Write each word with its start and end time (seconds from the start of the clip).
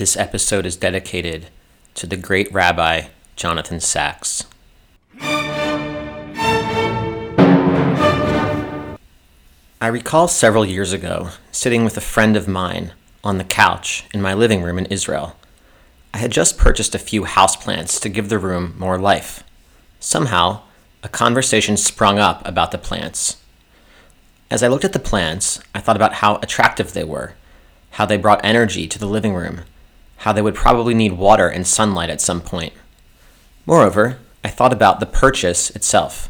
This 0.00 0.16
episode 0.16 0.64
is 0.64 0.76
dedicated 0.76 1.48
to 1.96 2.06
the 2.06 2.16
great 2.16 2.50
Rabbi 2.54 3.08
Jonathan 3.36 3.80
Sacks. 3.80 4.44
I 9.78 9.88
recall 9.88 10.26
several 10.26 10.64
years 10.64 10.94
ago 10.94 11.32
sitting 11.52 11.84
with 11.84 11.98
a 11.98 12.00
friend 12.00 12.34
of 12.34 12.48
mine 12.48 12.94
on 13.22 13.36
the 13.36 13.44
couch 13.44 14.06
in 14.14 14.22
my 14.22 14.32
living 14.32 14.62
room 14.62 14.78
in 14.78 14.86
Israel. 14.86 15.36
I 16.14 16.16
had 16.16 16.32
just 16.32 16.56
purchased 16.56 16.94
a 16.94 16.98
few 16.98 17.24
houseplants 17.24 18.00
to 18.00 18.08
give 18.08 18.30
the 18.30 18.38
room 18.38 18.74
more 18.78 18.98
life. 18.98 19.44
Somehow, 19.98 20.62
a 21.02 21.10
conversation 21.10 21.76
sprung 21.76 22.18
up 22.18 22.40
about 22.48 22.70
the 22.70 22.78
plants. 22.78 23.36
As 24.50 24.62
I 24.62 24.68
looked 24.68 24.86
at 24.86 24.94
the 24.94 24.98
plants, 24.98 25.60
I 25.74 25.80
thought 25.80 25.96
about 25.96 26.14
how 26.14 26.36
attractive 26.36 26.94
they 26.94 27.04
were, 27.04 27.34
how 27.90 28.06
they 28.06 28.16
brought 28.16 28.42
energy 28.42 28.88
to 28.88 28.98
the 28.98 29.04
living 29.04 29.34
room, 29.34 29.60
how 30.20 30.32
they 30.32 30.42
would 30.42 30.54
probably 30.54 30.92
need 30.92 31.12
water 31.12 31.48
and 31.48 31.66
sunlight 31.66 32.10
at 32.10 32.20
some 32.20 32.42
point. 32.42 32.74
Moreover, 33.64 34.18
I 34.44 34.48
thought 34.48 34.72
about 34.72 35.00
the 35.00 35.06
purchase 35.06 35.70
itself. 35.70 36.28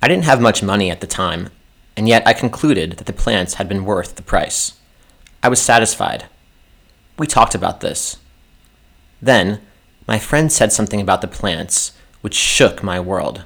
I 0.00 0.08
didn't 0.08 0.24
have 0.24 0.40
much 0.40 0.62
money 0.62 0.90
at 0.90 1.02
the 1.02 1.06
time, 1.06 1.50
and 1.98 2.08
yet 2.08 2.26
I 2.26 2.32
concluded 2.32 2.92
that 2.92 3.04
the 3.04 3.12
plants 3.12 3.54
had 3.54 3.68
been 3.68 3.84
worth 3.84 4.16
the 4.16 4.22
price. 4.22 4.78
I 5.42 5.50
was 5.50 5.60
satisfied. 5.60 6.24
We 7.18 7.26
talked 7.26 7.54
about 7.54 7.80
this. 7.80 8.16
Then, 9.20 9.60
my 10.08 10.18
friend 10.18 10.50
said 10.50 10.72
something 10.72 11.00
about 11.00 11.20
the 11.20 11.28
plants 11.28 11.92
which 12.22 12.34
shook 12.34 12.82
my 12.82 12.98
world. 12.98 13.44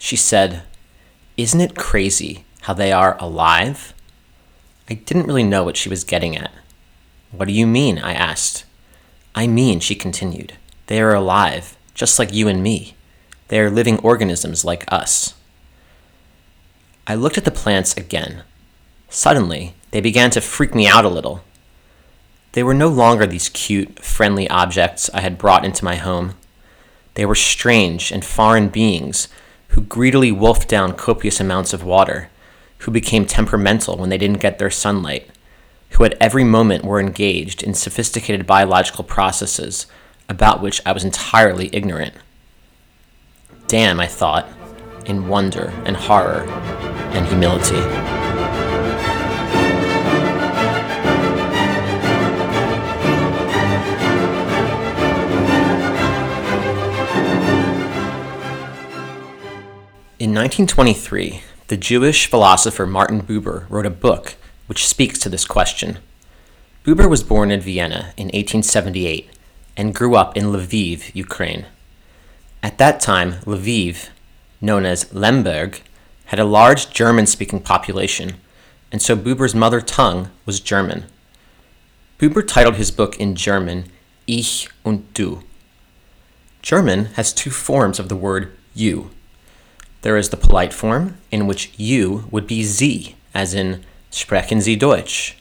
She 0.00 0.16
said, 0.16 0.62
Isn't 1.36 1.60
it 1.60 1.76
crazy 1.76 2.44
how 2.62 2.74
they 2.74 2.90
are 2.90 3.16
alive? 3.20 3.94
I 4.90 4.94
didn't 4.94 5.26
really 5.26 5.44
know 5.44 5.62
what 5.62 5.76
she 5.76 5.88
was 5.88 6.02
getting 6.02 6.36
at. 6.36 6.50
What 7.30 7.46
do 7.46 7.54
you 7.54 7.66
mean? 7.66 7.98
I 8.00 8.12
asked. 8.12 8.64
I 9.38 9.46
mean, 9.46 9.78
she 9.78 9.94
continued, 9.94 10.54
they 10.88 11.00
are 11.00 11.14
alive, 11.14 11.76
just 11.94 12.18
like 12.18 12.34
you 12.34 12.48
and 12.48 12.60
me. 12.60 12.96
They 13.46 13.60
are 13.60 13.70
living 13.70 14.00
organisms 14.00 14.64
like 14.64 14.92
us. 14.92 15.34
I 17.06 17.14
looked 17.14 17.38
at 17.38 17.44
the 17.44 17.52
plants 17.52 17.96
again. 17.96 18.42
Suddenly, 19.08 19.74
they 19.92 20.00
began 20.00 20.32
to 20.32 20.40
freak 20.40 20.74
me 20.74 20.88
out 20.88 21.04
a 21.04 21.08
little. 21.08 21.44
They 22.50 22.64
were 22.64 22.74
no 22.74 22.88
longer 22.88 23.28
these 23.28 23.48
cute, 23.48 24.00
friendly 24.00 24.50
objects 24.50 25.08
I 25.14 25.20
had 25.20 25.38
brought 25.38 25.64
into 25.64 25.84
my 25.84 25.94
home. 25.94 26.34
They 27.14 27.24
were 27.24 27.36
strange 27.36 28.10
and 28.10 28.24
foreign 28.24 28.70
beings 28.70 29.28
who 29.68 29.82
greedily 29.82 30.32
wolfed 30.32 30.68
down 30.68 30.96
copious 30.96 31.38
amounts 31.38 31.72
of 31.72 31.84
water, 31.84 32.28
who 32.78 32.90
became 32.90 33.24
temperamental 33.24 33.98
when 33.98 34.08
they 34.08 34.18
didn't 34.18 34.40
get 34.40 34.58
their 34.58 34.68
sunlight, 34.68 35.30
who 35.90 36.04
at 36.04 36.16
every 36.20 36.44
moment 36.44 36.84
were 36.84 37.00
engaged 37.00 37.62
in 37.62 37.74
sophisticated 37.74 38.46
biological 38.46 39.04
processes 39.04 39.86
about 40.28 40.60
which 40.62 40.80
I 40.84 40.92
was 40.92 41.04
entirely 41.04 41.70
ignorant. 41.72 42.14
Damn, 43.66 44.00
I 44.00 44.06
thought, 44.06 44.48
in 45.06 45.28
wonder 45.28 45.72
and 45.84 45.96
horror 45.96 46.44
and 47.12 47.26
humility. 47.26 47.76
In 60.20 60.34
1923, 60.34 61.42
the 61.68 61.76
Jewish 61.76 62.26
philosopher 62.26 62.86
Martin 62.86 63.22
Buber 63.22 63.70
wrote 63.70 63.86
a 63.86 63.90
book 63.90 64.34
which 64.68 64.86
speaks 64.86 65.18
to 65.18 65.28
this 65.28 65.44
question. 65.44 65.98
Buber 66.84 67.10
was 67.10 67.22
born 67.22 67.50
in 67.50 67.60
Vienna 67.60 68.12
in 68.16 68.26
1878 68.26 69.28
and 69.76 69.94
grew 69.94 70.14
up 70.14 70.36
in 70.36 70.44
Lviv, 70.44 71.14
Ukraine. 71.14 71.66
At 72.62 72.78
that 72.78 73.00
time, 73.00 73.32
Lviv, 73.44 74.08
known 74.60 74.86
as 74.86 75.12
Lemberg, 75.12 75.80
had 76.26 76.38
a 76.38 76.44
large 76.44 76.90
German 76.90 77.26
speaking 77.26 77.60
population, 77.60 78.36
and 78.92 79.02
so 79.02 79.16
Buber's 79.16 79.54
mother 79.54 79.80
tongue 79.80 80.30
was 80.46 80.60
German. 80.60 81.04
Buber 82.18 82.46
titled 82.46 82.76
his 82.76 82.90
book 82.90 83.18
in 83.18 83.34
German 83.34 83.84
Ich 84.26 84.68
und 84.84 85.12
Du. 85.14 85.42
German 86.62 87.06
has 87.16 87.32
two 87.32 87.50
forms 87.50 87.98
of 87.98 88.08
the 88.08 88.16
word 88.16 88.52
you. 88.74 89.10
There 90.02 90.16
is 90.16 90.30
the 90.30 90.36
polite 90.36 90.72
form, 90.72 91.16
in 91.30 91.46
which 91.46 91.72
you 91.76 92.28
would 92.30 92.46
be 92.46 92.62
Sie, 92.62 93.16
as 93.34 93.54
in 93.54 93.84
Sprechen 94.10 94.60
Sie 94.60 94.76
Deutsch. 94.76 95.36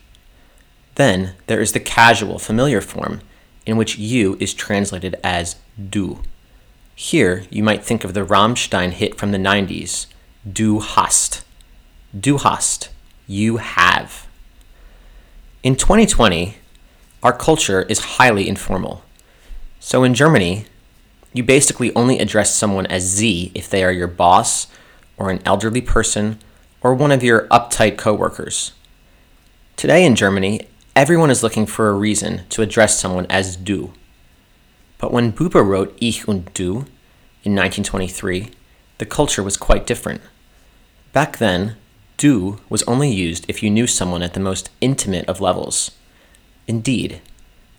Then 0.96 1.36
there 1.48 1.62
is 1.62 1.72
the 1.72 1.80
casual, 1.80 2.40
familiar 2.40 2.82
form, 2.82 3.22
in 3.66 3.78
which 3.78 3.98
you 3.98 4.38
is 4.40 4.54
translated 4.54 5.16
as 5.24 5.58
du. 5.90 6.22
Here, 6.96 7.46
you 7.52 7.64
might 7.64 7.86
think 7.86 8.04
of 8.04 8.14
the 8.14 8.26
Rammstein 8.26 8.92
hit 8.92 9.16
from 9.18 9.32
the 9.32 9.38
90s, 9.38 10.08
Du 10.52 10.80
hast. 10.80 11.44
Du 12.18 12.38
hast. 12.38 12.90
You 13.28 13.58
have. 13.58 14.28
In 15.62 15.76
2020, 15.76 16.56
our 17.22 17.34
culture 17.34 17.84
is 17.84 18.18
highly 18.18 18.48
informal. 18.48 19.04
So 19.80 20.04
in 20.04 20.14
Germany, 20.14 20.66
you 21.34 21.44
basically 21.44 21.94
only 21.96 22.20
address 22.20 22.56
someone 22.56 22.86
as 22.88 23.04
Sie 23.04 23.52
if 23.54 23.70
they 23.70 23.84
are 23.84 23.92
your 23.92 24.08
boss, 24.08 24.68
or 25.18 25.30
an 25.30 25.42
elderly 25.46 25.82
person, 25.82 26.40
or 26.82 26.94
one 26.94 27.12
of 27.12 27.24
your 27.24 27.48
uptight 27.48 27.98
coworkers. 27.98 28.74
Today 29.76 30.06
in 30.06 30.16
Germany, 30.16 30.68
everyone 30.96 31.30
is 31.30 31.44
looking 31.44 31.66
for 31.66 31.90
a 31.90 31.94
reason 31.94 32.42
to 32.50 32.62
address 32.62 33.00
someone 33.00 33.26
as 33.30 33.56
Du. 33.56 33.94
But 34.98 35.12
when 35.12 35.32
Buber 35.32 35.66
wrote 35.66 35.96
Ich 36.00 36.28
und 36.28 36.54
Du 36.54 36.86
in 37.44 37.56
1923, 37.56 38.52
the 38.98 39.06
culture 39.06 39.44
was 39.44 39.58
quite 39.58 39.86
different. 39.86 40.22
Back 41.14 41.38
then, 41.38 41.76
du 42.18 42.60
was 42.70 42.84
only 42.84 43.12
used 43.12 43.46
if 43.48 43.62
you 43.62 43.70
knew 43.70 43.88
someone 43.88 44.24
at 44.24 44.34
the 44.34 44.40
most 44.40 44.70
intimate 44.82 45.28
of 45.28 45.40
levels. 45.40 45.92
Indeed, 46.68 47.22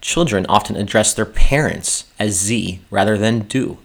children 0.00 0.46
often 0.48 0.76
address 0.76 1.12
their 1.12 1.26
parents 1.26 2.04
as 2.18 2.38
sie 2.38 2.80
rather 2.90 3.18
than 3.18 3.40
du. 3.40 3.78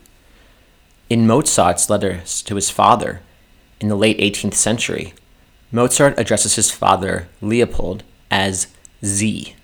In 1.10 1.28
Mozart's 1.28 1.90
letters 1.90 2.42
to 2.44 2.56
his 2.56 2.70
father 2.70 3.22
in 3.84 3.90
the 3.90 3.96
late 3.96 4.18
18th 4.18 4.54
century, 4.54 5.14
Mozart 5.70 6.18
addresses 6.18 6.56
his 6.56 6.72
father, 6.72 7.28
Leopold, 7.42 8.04
as 8.32 8.68
Sie. 9.02 9.56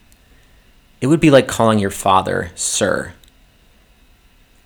It 0.99 1.07
would 1.07 1.21
be 1.21 1.31
like 1.31 1.47
calling 1.47 1.79
your 1.79 1.89
father 1.89 2.51
Sir. 2.53 3.13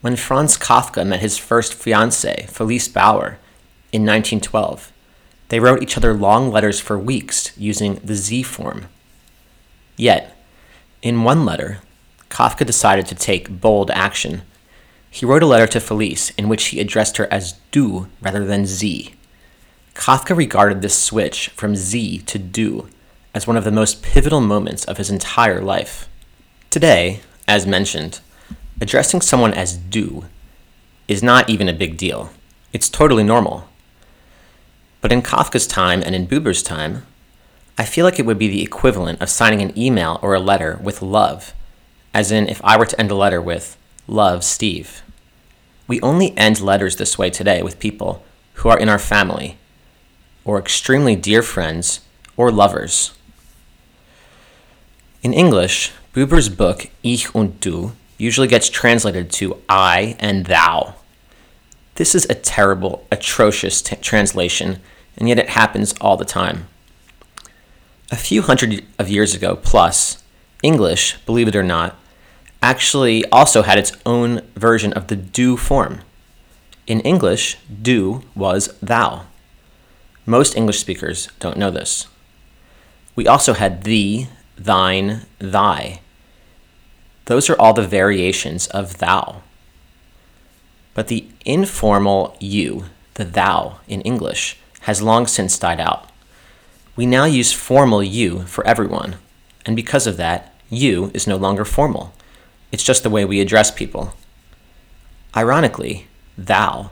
When 0.01 0.15
Franz 0.15 0.57
Kafka 0.57 1.05
met 1.05 1.19
his 1.19 1.37
first 1.37 1.73
fiancée, 1.73 2.49
Felice 2.49 2.87
Bauer, 2.87 3.37
in 3.91 4.01
1912, 4.01 4.91
they 5.49 5.59
wrote 5.59 5.83
each 5.83 5.97
other 5.97 6.15
long 6.15 6.51
letters 6.51 6.79
for 6.79 6.97
weeks 6.97 7.55
using 7.55 7.95
the 8.03 8.15
Sie 8.15 8.41
form. 8.41 8.87
Yet, 9.95 10.35
in 11.03 11.23
one 11.23 11.45
letter, 11.45 11.81
Kafka 12.29 12.65
decided 12.65 13.05
to 13.05 13.15
take 13.15 13.61
bold 13.61 13.91
action. 13.91 14.41
He 15.11 15.27
wrote 15.27 15.43
a 15.43 15.45
letter 15.45 15.67
to 15.67 15.79
Felice 15.79 16.31
in 16.31 16.49
which 16.49 16.65
he 16.65 16.79
addressed 16.79 17.17
her 17.17 17.31
as 17.31 17.53
du 17.69 18.07
rather 18.19 18.45
than 18.45 18.65
Sie. 18.65 19.13
Kafka 19.95 20.35
regarded 20.35 20.81
this 20.81 20.97
switch 20.97 21.49
from 21.49 21.75
Sie 21.75 22.19
to 22.19 22.39
du 22.39 22.89
as 23.33 23.47
one 23.47 23.57
of 23.57 23.63
the 23.63 23.71
most 23.71 24.01
pivotal 24.01 24.41
moments 24.41 24.85
of 24.85 24.97
his 24.97 25.09
entire 25.09 25.61
life. 25.61 26.07
Today, 26.69 27.21
as 27.47 27.65
mentioned, 27.67 28.19
addressing 28.81 29.21
someone 29.21 29.53
as 29.53 29.77
du 29.77 30.25
is 31.07 31.23
not 31.23 31.49
even 31.49 31.69
a 31.69 31.73
big 31.73 31.97
deal. 31.97 32.31
It's 32.71 32.89
totally 32.89 33.23
normal. 33.23 33.67
But 35.01 35.11
in 35.11 35.21
Kafka's 35.21 35.67
time 35.67 36.01
and 36.03 36.15
in 36.15 36.27
Buber's 36.27 36.63
time, 36.63 37.05
I 37.77 37.85
feel 37.85 38.05
like 38.05 38.19
it 38.19 38.25
would 38.25 38.39
be 38.39 38.47
the 38.47 38.63
equivalent 38.63 39.21
of 39.21 39.29
signing 39.29 39.61
an 39.61 39.77
email 39.77 40.19
or 40.21 40.33
a 40.33 40.39
letter 40.39 40.79
with 40.81 41.01
love, 41.01 41.53
as 42.13 42.31
in 42.31 42.47
if 42.47 42.61
I 42.63 42.77
were 42.77 42.85
to 42.85 42.99
end 42.99 43.11
a 43.11 43.15
letter 43.15 43.41
with, 43.41 43.77
Love, 44.07 44.43
Steve. 44.43 45.01
We 45.87 46.01
only 46.01 46.37
end 46.37 46.61
letters 46.61 46.97
this 46.97 47.17
way 47.17 47.29
today 47.29 47.63
with 47.63 47.79
people 47.79 48.23
who 48.55 48.69
are 48.69 48.77
in 48.77 48.89
our 48.89 48.99
family, 48.99 49.57
or 50.45 50.59
extremely 50.59 51.15
dear 51.15 51.41
friends, 51.41 52.01
or 52.35 52.51
lovers. 52.51 53.13
In 55.21 55.33
English, 55.33 55.91
Buber's 56.13 56.49
book, 56.49 56.89
Ich 57.01 57.33
und 57.33 57.59
Du, 57.59 57.93
usually 58.17 58.47
gets 58.47 58.69
translated 58.69 59.31
to 59.31 59.61
I 59.69 60.15
and 60.19 60.45
Thou. 60.45 60.95
This 61.95 62.15
is 62.15 62.25
a 62.29 62.35
terrible, 62.35 63.05
atrocious 63.11 63.81
t- 63.81 63.95
translation 63.97 64.79
and 65.17 65.27
yet 65.29 65.39
it 65.39 65.49
happens 65.49 65.93
all 66.01 66.17
the 66.17 66.25
time. 66.25 66.67
A 68.11 68.15
few 68.15 68.41
hundred 68.41 68.83
of 68.99 69.09
years 69.09 69.33
ago, 69.33 69.55
plus, 69.55 70.23
English, 70.61 71.17
believe 71.25 71.47
it 71.47 71.55
or 71.55 71.63
not, 71.63 71.95
actually 72.61 73.25
also 73.31 73.63
had 73.63 73.77
its 73.77 73.91
own 74.05 74.41
version 74.55 74.93
of 74.93 75.07
the 75.07 75.15
du 75.15 75.57
form. 75.57 76.01
In 76.87 76.99
English, 77.01 77.57
du 77.81 78.23
was 78.35 78.69
thou. 78.81 79.25
Most 80.25 80.55
English 80.55 80.79
speakers 80.79 81.27
don't 81.39 81.57
know 81.57 81.69
this. 81.69 82.07
We 83.15 83.27
also 83.27 83.53
had 83.53 83.83
thee, 83.83 84.29
thine, 84.57 85.25
thy. 85.39 85.99
those 87.25 87.49
are 87.49 87.59
all 87.59 87.73
the 87.73 87.87
variations 87.87 88.67
of 88.67 88.97
thou. 88.99 89.41
But 90.93 91.07
the 91.07 91.27
informal 91.45 92.37
you, 92.39 92.85
the 93.15 93.25
thou 93.25 93.79
in 93.87 94.01
English, 94.01 94.57
has 94.81 95.01
long 95.01 95.27
since 95.27 95.57
died 95.57 95.79
out. 95.79 96.09
We 96.95 97.05
now 97.05 97.25
use 97.25 97.51
formal 97.51 98.03
you 98.03 98.43
for 98.43 98.65
everyone, 98.67 99.15
and 99.65 99.75
because 99.75 100.05
of 100.05 100.17
that, 100.17 100.53
you 100.69 101.11
is 101.13 101.27
no 101.27 101.37
longer 101.37 101.65
formal. 101.65 102.13
It's 102.71 102.83
just 102.83 103.03
the 103.03 103.09
way 103.09 103.25
we 103.25 103.41
address 103.41 103.71
people. 103.71 104.13
Ironically, 105.35 106.07
thou, 106.37 106.91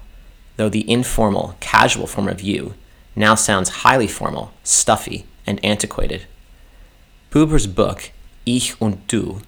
though 0.58 0.70
the 0.70 0.90
informal, 0.90 1.56
casual 1.60 2.08
form 2.08 2.28
of 2.28 2.42
you, 2.42 2.74
now 3.16 3.36
sounds 3.36 3.70
highly 3.70 4.08
formal, 4.08 4.54
stuffy, 4.64 5.26
and 5.46 5.64
antiquated. 5.64 6.26
Buber's 7.30 7.68
book, 7.68 8.12
Ich 8.46 8.80
und 8.82 9.08
Du, 9.08 9.42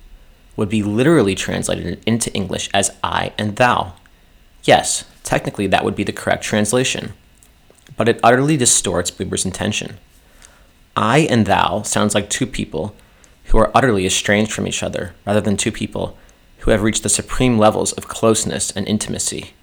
would 0.55 0.69
be 0.69 0.83
literally 0.83 1.35
translated 1.35 2.01
into 2.05 2.33
English 2.33 2.69
as 2.73 2.91
I 3.03 3.33
and 3.37 3.55
thou. 3.55 3.93
Yes, 4.63 5.05
technically 5.23 5.67
that 5.67 5.83
would 5.83 5.95
be 5.95 6.03
the 6.03 6.13
correct 6.13 6.43
translation, 6.43 7.13
but 7.97 8.07
it 8.07 8.19
utterly 8.23 8.57
distorts 8.57 9.11
Buber's 9.11 9.45
intention. 9.45 9.97
I 10.95 11.19
and 11.29 11.45
thou 11.45 11.81
sounds 11.81 12.13
like 12.13 12.29
two 12.29 12.45
people 12.45 12.95
who 13.45 13.57
are 13.57 13.71
utterly 13.75 14.05
estranged 14.05 14.51
from 14.51 14.67
each 14.67 14.83
other, 14.83 15.13
rather 15.25 15.41
than 15.41 15.57
two 15.57 15.71
people 15.71 16.17
who 16.59 16.71
have 16.71 16.81
reached 16.81 17.03
the 17.03 17.09
supreme 17.09 17.57
levels 17.57 17.91
of 17.93 18.07
closeness 18.07 18.71
and 18.71 18.87
intimacy. 18.87 19.53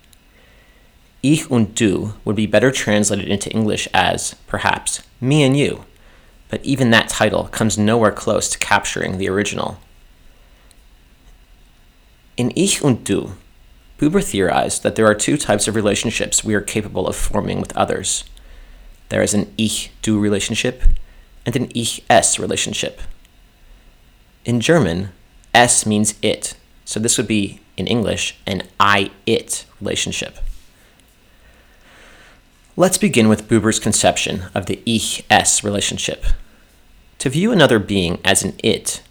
Ich 1.23 1.51
und 1.51 1.75
du 1.75 2.15
would 2.25 2.37
be 2.37 2.47
better 2.47 2.71
translated 2.71 3.29
into 3.29 3.51
English 3.51 3.87
as, 3.93 4.35
perhaps, 4.47 5.03
me 5.21 5.43
and 5.43 5.57
you, 5.57 5.85
but 6.49 6.65
even 6.65 6.91
that 6.91 7.09
title 7.09 7.45
comes 7.45 7.77
nowhere 7.77 8.13
close 8.13 8.49
to 8.49 8.59
capturing 8.59 9.19
the 9.19 9.29
original. 9.29 9.79
In 12.37 12.53
Ich 12.57 12.83
und 12.83 13.05
du, 13.05 13.33
Buber 13.99 14.23
theorized 14.23 14.83
that 14.83 14.97
there 14.97 15.05
are 15.05 15.15
two 15.15 15.37
types 15.37 15.69
of 15.69 15.75
relationships 15.75 16.43
we 16.43 16.55
are 16.55 16.63
capable 16.63 17.07
of 17.07 17.15
forming 17.15 17.61
with 17.61 17.77
others. 17.77 18.25
There 19.11 19.21
is 19.21 19.35
an 19.35 19.53
Ich 19.59 19.93
du 20.01 20.19
relationship 20.19 20.83
and 21.45 21.55
an 21.55 21.71
Ich 21.75 22.03
es 22.09 22.39
relationship. 22.39 23.03
In 24.47 24.61
German, 24.61 25.11
es 25.53 25.85
means 25.85 26.15
it, 26.23 26.55
so 26.87 26.99
this 26.99 27.19
would 27.19 27.29
be, 27.29 27.61
in 27.77 27.87
English, 27.87 28.39
an 28.47 28.63
I 28.79 29.11
it 29.27 29.67
relationship. 29.79 30.39
Let's 32.81 32.97
begin 32.97 33.29
with 33.29 33.47
Buber's 33.47 33.79
conception 33.79 34.45
of 34.55 34.65
the 34.65 34.81
ich 34.87 35.23
es 35.29 35.63
relationship. 35.63 36.25
To 37.19 37.29
view 37.29 37.53
another 37.53 37.79
being 37.79 38.19
as 38.25 38.43
an 38.43 38.55
it 38.65 39.03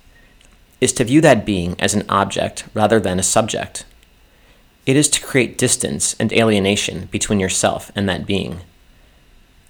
is 0.82 0.92
to 0.94 1.04
view 1.04 1.22
that 1.22 1.46
being 1.46 1.80
as 1.80 1.94
an 1.94 2.04
object 2.10 2.66
rather 2.74 3.00
than 3.00 3.20
a 3.20 3.22
subject. 3.22 3.86
It 4.88 4.96
is 4.96 5.08
to 5.10 5.22
create 5.22 5.60
distance 5.60 6.16
and 6.20 6.34
alienation 6.34 7.10
between 7.12 7.40
yourself 7.40 7.92
and 7.96 8.10
that 8.10 8.26
being. 8.26 8.62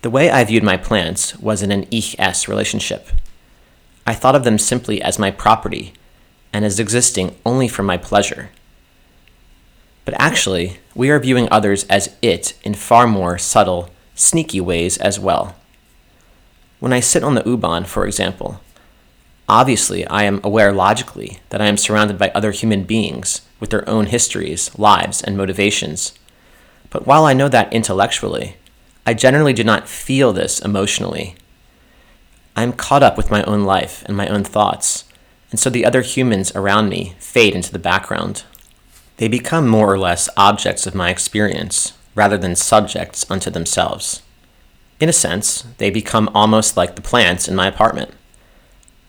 The 0.02 0.10
way 0.10 0.32
I 0.32 0.46
viewed 0.46 0.64
my 0.64 0.78
plants 0.78 1.38
was 1.38 1.62
in 1.62 1.74
an 1.74 1.86
ich 1.92 2.16
es 2.18 2.48
relationship. 2.48 3.10
I 4.08 4.14
thought 4.14 4.34
of 4.34 4.46
them 4.46 4.60
simply 4.60 5.02
as 5.02 5.20
my 5.20 5.30
property 5.30 5.92
and 6.54 6.64
as 6.64 6.80
existing 6.80 7.36
only 7.46 7.68
for 7.68 7.84
my 7.84 7.98
pleasure. 7.98 8.52
But 10.10 10.20
actually, 10.20 10.80
we 10.96 11.12
are 11.12 11.20
viewing 11.20 11.48
others 11.52 11.84
as 11.84 12.16
it 12.20 12.58
in 12.64 12.74
far 12.74 13.06
more 13.06 13.38
subtle, 13.38 13.92
sneaky 14.16 14.60
ways 14.60 14.98
as 14.98 15.20
well. 15.20 15.56
When 16.80 16.92
I 16.92 17.00
sit 17.00 17.24
on 17.24 17.36
the 17.36 17.44
U-Bahn, 17.46 17.86
for 17.86 18.08
example, 18.08 18.60
obviously 19.48 20.08
I 20.08 20.24
am 20.24 20.42
aware 20.44 20.74
logically 20.74 21.42
that 21.50 21.62
I 21.62 21.68
am 21.68 21.78
surrounded 21.78 22.18
by 22.18 22.32
other 22.34 22.50
human 22.50 22.86
beings 22.86 23.42
with 23.60 23.70
their 23.70 23.88
own 23.88 24.08
histories, 24.08 24.76
lives, 24.80 25.22
and 25.22 25.38
motivations. 25.38 26.18
But 26.90 27.06
while 27.06 27.26
I 27.26 27.34
know 27.34 27.48
that 27.48 27.72
intellectually, 27.72 28.56
I 29.06 29.14
generally 29.14 29.54
do 29.54 29.64
not 29.64 29.88
feel 29.88 30.34
this 30.34 30.60
emotionally. 30.60 31.36
I 32.56 32.64
am 32.64 32.74
caught 32.74 33.04
up 33.04 33.16
with 33.16 33.30
my 33.30 33.44
own 33.44 33.64
life 33.64 34.04
and 34.08 34.18
my 34.18 34.28
own 34.28 34.44
thoughts, 34.44 35.04
and 35.52 35.60
so 35.60 35.70
the 35.70 35.86
other 35.86 36.02
humans 36.02 36.52
around 36.56 36.90
me 36.90 37.14
fade 37.20 37.54
into 37.54 37.72
the 37.72 37.78
background. 37.78 38.44
They 39.20 39.28
become 39.28 39.68
more 39.68 39.94
or 39.94 40.00
less 40.00 40.30
objects 40.38 40.88
of 40.88 40.96
my 40.96 41.10
experience, 41.10 41.92
rather 42.16 42.38
than 42.38 42.56
subjects 42.56 43.30
unto 43.30 43.50
themselves. 43.50 44.22
In 45.02 45.10
a 45.10 45.14
sense, 45.14 45.66
they 45.78 45.90
become 45.90 46.30
almost 46.34 46.78
like 46.78 46.96
the 46.96 47.02
plants 47.02 47.46
in 47.46 47.54
my 47.54 47.68
apartment. 47.68 48.12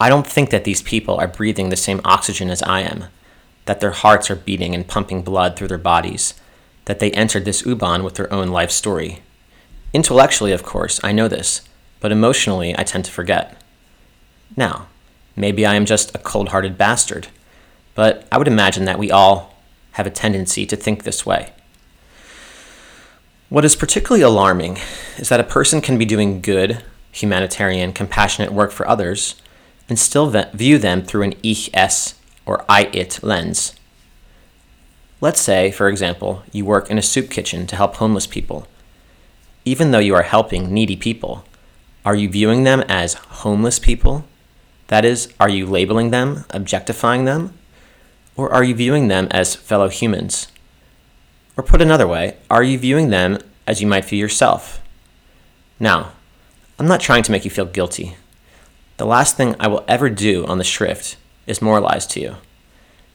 I 0.01 0.09
don't 0.09 0.27
think 0.27 0.51
that 0.51 0.65
these 0.65 0.83
people 0.83 1.15
are 1.15 1.29
breathing 1.29 1.69
the 1.69 1.77
same 1.77 2.01
oxygen 2.05 2.51
as 2.51 2.61
I 2.65 2.81
am, 2.81 3.05
that 3.67 3.79
their 3.79 3.93
hearts 3.93 4.29
are 4.33 4.37
beating 4.37 4.75
and 4.75 4.85
pumping 4.85 5.23
blood 5.23 5.55
through 5.55 5.69
their 5.69 5.79
bodies, 5.79 6.35
that 6.87 6.99
they 6.99 7.13
entered 7.13 7.45
this 7.45 7.65
U-Bahn 7.65 8.03
with 8.03 8.17
their 8.17 8.33
own 8.33 8.49
life 8.49 8.73
story. 8.73 9.23
Intellectually, 9.93 10.51
of 10.51 10.65
course, 10.65 10.99
I 11.05 11.13
know 11.13 11.29
this, 11.29 11.61
but 12.01 12.11
emotionally, 12.11 12.77
I 12.77 12.83
tend 12.83 13.05
to 13.05 13.13
forget. 13.13 13.63
Now, 14.57 14.89
maybe 15.37 15.65
I 15.65 15.77
am 15.77 15.87
just 15.87 16.13
a 16.17 16.19
cold 16.19 16.49
hearted 16.49 16.77
bastard, 16.77 17.29
but 17.95 18.27
I 18.33 18.39
would 18.39 18.49
imagine 18.49 18.87
that 18.87 18.99
we 18.99 19.13
all 19.13 19.50
have 19.93 20.07
a 20.07 20.11
tendency 20.11 20.67
to 20.67 20.77
think 20.77 21.05
this 21.05 21.25
way. 21.25 21.53
What 23.49 23.65
is 23.65 23.75
particularly 23.75 24.23
alarming 24.23 24.79
is 25.19 25.29
that 25.29 25.41
a 25.41 25.45
person 25.45 25.81
can 25.81 25.99
be 25.99 26.05
doing 26.05 26.41
good, 26.41 26.85
humanitarian, 27.11 27.93
compassionate 27.93 28.53
work 28.53 28.71
for 28.71 28.89
others 28.89 29.35
and 29.89 29.99
still 29.99 30.31
view 30.53 30.79
them 30.79 31.03
through 31.03 31.23
an 31.23 31.35
ich 31.43 31.69
es 31.75 32.15
or 32.47 32.65
I 32.69 32.91
it 32.93 33.21
lens. 33.23 33.75
Let's 35.21 35.41
say, 35.41 35.71
for 35.71 35.89
example, 35.89 36.45
you 36.53 36.65
work 36.65 36.91
in 36.91 36.97
a 36.97 37.03
soup 37.03 37.29
kitchen 37.29 37.67
to 37.67 37.77
help 37.77 37.97
homeless 37.97 38.27
people. 38.27 38.67
Even 39.65 39.91
though 39.91 39.99
you 39.99 40.15
are 40.15 40.23
helping 40.23 40.73
needy 40.73 40.97
people, 40.97 41.45
are 42.05 42.15
you 42.15 42.29
viewing 42.31 42.65
them 42.65 42.83
as 42.89 43.15
homeless 43.15 43.79
people? 43.79 44.25
That 44.87 45.05
is, 45.05 45.33
are 45.39 45.49
you 45.51 45.67
labeling 45.67 46.11
them, 46.11 46.45
objectifying 46.51 47.27
them? 47.27 47.53
Or 48.37 48.53
are 48.53 48.65
you 48.65 48.75
viewing 48.75 49.09
them 49.09 49.29
as 49.31 49.55
fellow 49.55 49.89
humans? 49.89 50.49
Or 51.57 51.63
put 51.63 51.83
another 51.83 52.07
way, 52.07 52.37
are 52.51 52.63
you 52.63 52.79
viewing 52.79 53.11
them 53.11 53.39
as 53.67 53.81
you 53.81 53.87
might 53.87 54.05
view 54.05 54.19
yourself? 54.19 54.83
Now, 55.79 56.13
I'm 56.79 56.89
not 56.89 57.01
trying 57.01 57.23
to 57.25 57.33
make 57.33 57.45
you 57.45 57.51
feel 57.51 57.67
guilty. 57.67 58.17
The 58.97 59.05
last 59.05 59.37
thing 59.37 59.57
I 59.59 59.69
will 59.69 59.85
ever 59.89 60.09
do 60.11 60.47
on 60.47 60.59
the 60.59 60.65
Schrift 60.65 61.17
is 61.47 61.63
moralize 61.63 62.07
to 62.09 62.21
you. 62.21 62.37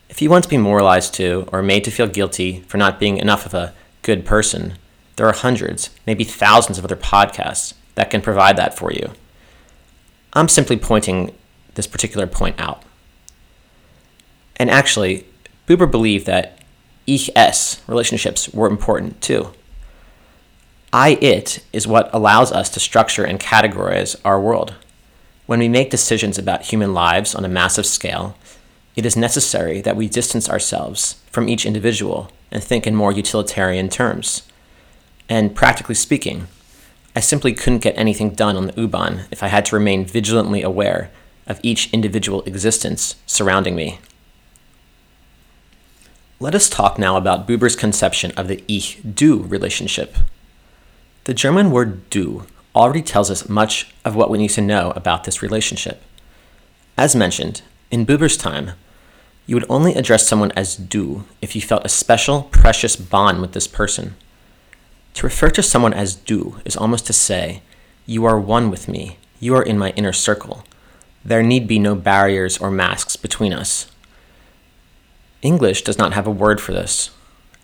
If 0.10 0.22
you 0.22 0.30
want 0.30 0.44
to 0.44 0.50
be 0.50 0.57
moralized 0.57 1.14
to 1.16 1.48
or 1.52 1.62
made 1.62 1.84
to 1.86 1.92
feel 1.92 2.07
guilty 2.07 2.62
for 2.68 2.78
not 2.78 3.00
being 3.00 3.18
enough 3.18 3.45
of 3.45 3.54
a 3.54 3.74
good 4.02 4.26
person, 4.26 4.76
there 5.16 5.28
are 5.28 5.34
hundreds, 5.34 5.90
maybe 6.06 6.24
thousands 6.24 6.78
of 6.78 6.86
other 6.86 6.95
podcasts 6.95 7.74
that 7.95 8.10
can 8.10 8.22
provide 8.22 8.57
that 8.57 8.78
for 8.78 8.92
you. 8.92 9.12
I'm 10.34 10.50
simply 10.50 10.78
pointing 10.78 11.34
this 11.76 11.88
particular 11.88 12.28
point 12.28 12.60
out. 12.60 12.84
And 14.57 14.69
actually, 14.69 15.26
Buber 15.68 15.90
believed 15.90 16.26
that 16.26 16.59
ich 17.07 17.30
es 17.35 17.81
relationships 17.88 18.50
were 18.50 18.68
important 18.68 19.21
too. 19.21 19.52
I 20.94 21.18
it 21.21 21.64
is 21.74 21.88
what 21.88 22.09
allows 22.14 22.52
us 22.52 22.69
to 22.69 22.80
structure 22.80 23.26
and 23.26 23.40
categorize 23.40 24.16
our 24.24 24.40
world. 24.40 24.76
When 25.45 25.59
we 25.59 25.68
make 25.68 25.90
decisions 25.90 26.38
about 26.38 26.64
human 26.64 26.94
lives 26.94 27.35
on 27.35 27.45
a 27.45 27.50
massive 27.50 27.85
scale, 27.85 28.35
it 28.95 29.06
is 29.06 29.18
necessary 29.18 29.81
that 29.81 29.97
we 29.97 30.07
distance 30.07 30.50
ourselves 30.50 31.21
from 31.30 31.50
each 31.50 31.66
individual 31.66 32.31
and 32.50 32.64
think 32.64 32.88
in 32.88 32.95
more 32.95 33.12
utilitarian 33.12 33.90
terms. 33.90 34.44
And 35.28 35.54
practically 35.54 35.95
speaking, 35.95 36.47
I 37.16 37.19
simply 37.19 37.54
couldn't 37.54 37.83
get 37.83 37.97
anything 37.97 38.31
done 38.31 38.56
on 38.56 38.68
the 38.68 38.80
U-Bahn 38.80 39.26
if 39.31 39.44
I 39.44 39.47
had 39.47 39.66
to 39.66 39.76
remain 39.76 40.06
vigilantly 40.06 40.62
aware 40.62 41.12
of 41.45 41.59
each 41.62 41.92
individual 41.94 42.42
existence 42.44 43.16
surrounding 43.26 43.76
me. 43.76 44.00
Let 46.37 46.54
us 46.54 46.68
talk 46.68 46.99
now 46.99 47.15
about 47.15 47.47
Buber's 47.47 47.77
conception 47.77 48.31
of 48.31 48.49
the 48.49 48.61
Ich 48.68 48.99
Du 49.01 49.44
relationship. 49.44 50.18
The 51.23 51.33
German 51.33 51.71
word 51.71 52.09
du 52.09 52.45
already 52.75 53.01
tells 53.01 53.31
us 53.31 53.47
much 53.47 53.94
of 54.04 54.18
what 54.18 54.30
we 54.30 54.37
need 54.37 54.49
to 54.49 54.61
know 54.61 54.92
about 54.97 55.23
this 55.23 55.42
relationship. 55.42 56.01
As 56.97 57.15
mentioned, 57.15 57.61
in 57.89 58.06
Buber's 58.06 58.35
time, 58.35 58.71
you 59.47 59.56
would 59.56 59.65
only 59.69 59.95
address 59.95 60.27
someone 60.27 60.51
as 60.57 60.75
du 60.75 61.23
if 61.42 61.56
you 61.56 61.61
felt 61.61 61.85
a 61.85 61.89
special, 61.89 62.44
precious 62.44 62.97
bond 62.97 63.39
with 63.39 63.54
this 63.54 63.68
person. 63.68 64.15
To 65.13 65.25
refer 65.25 65.49
to 65.51 65.63
someone 65.63 65.94
as 65.94 66.15
du 66.15 66.59
is 66.65 66.75
almost 66.75 67.07
to 67.07 67.13
say, 67.13 67.61
You 68.06 68.25
are 68.25 68.37
one 68.37 68.69
with 68.69 68.89
me, 68.89 69.19
you 69.39 69.56
are 69.56 69.63
in 69.63 69.77
my 69.77 69.92
inner 69.92 70.11
circle. 70.11 70.65
There 71.23 71.42
need 71.42 71.65
be 71.65 71.80
no 71.80 71.95
barriers 71.95 72.57
or 72.57 72.71
masks 72.71 73.15
between 73.15 73.54
us. 73.54 73.89
English 75.45 75.83
does 75.83 75.99
not 75.99 76.14
have 76.14 76.25
a 76.25 76.31
word 76.31 76.59
for 76.59 76.73
this. 76.73 77.11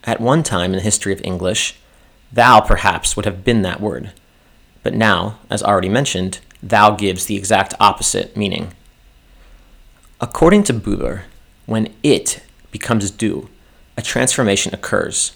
At 0.04 0.22
one 0.22 0.44
time 0.44 0.72
in 0.72 0.78
the 0.78 0.84
history 0.84 1.14
of 1.14 1.22
English, 1.24 1.80
thou 2.32 2.62
perhaps 2.62 3.16
would 3.16 3.26
have 3.26 3.44
been 3.44 3.64
that 3.64 3.82
word. 3.82 4.12
But 4.84 4.94
now, 4.94 5.40
as 5.50 5.64
already 5.64 5.90
mentioned, 5.90 6.40
thou 6.62 6.92
gives 6.92 7.26
the 7.26 7.36
exact 7.36 7.74
opposite 7.80 8.38
meaning. 8.38 8.74
According 10.20 10.64
to 10.66 10.74
Buber, 10.76 11.24
when 11.66 11.92
it 12.04 12.44
becomes 12.70 13.10
du, 13.10 13.50
a 13.98 14.04
transformation 14.04 14.74
occurs. 14.74 15.34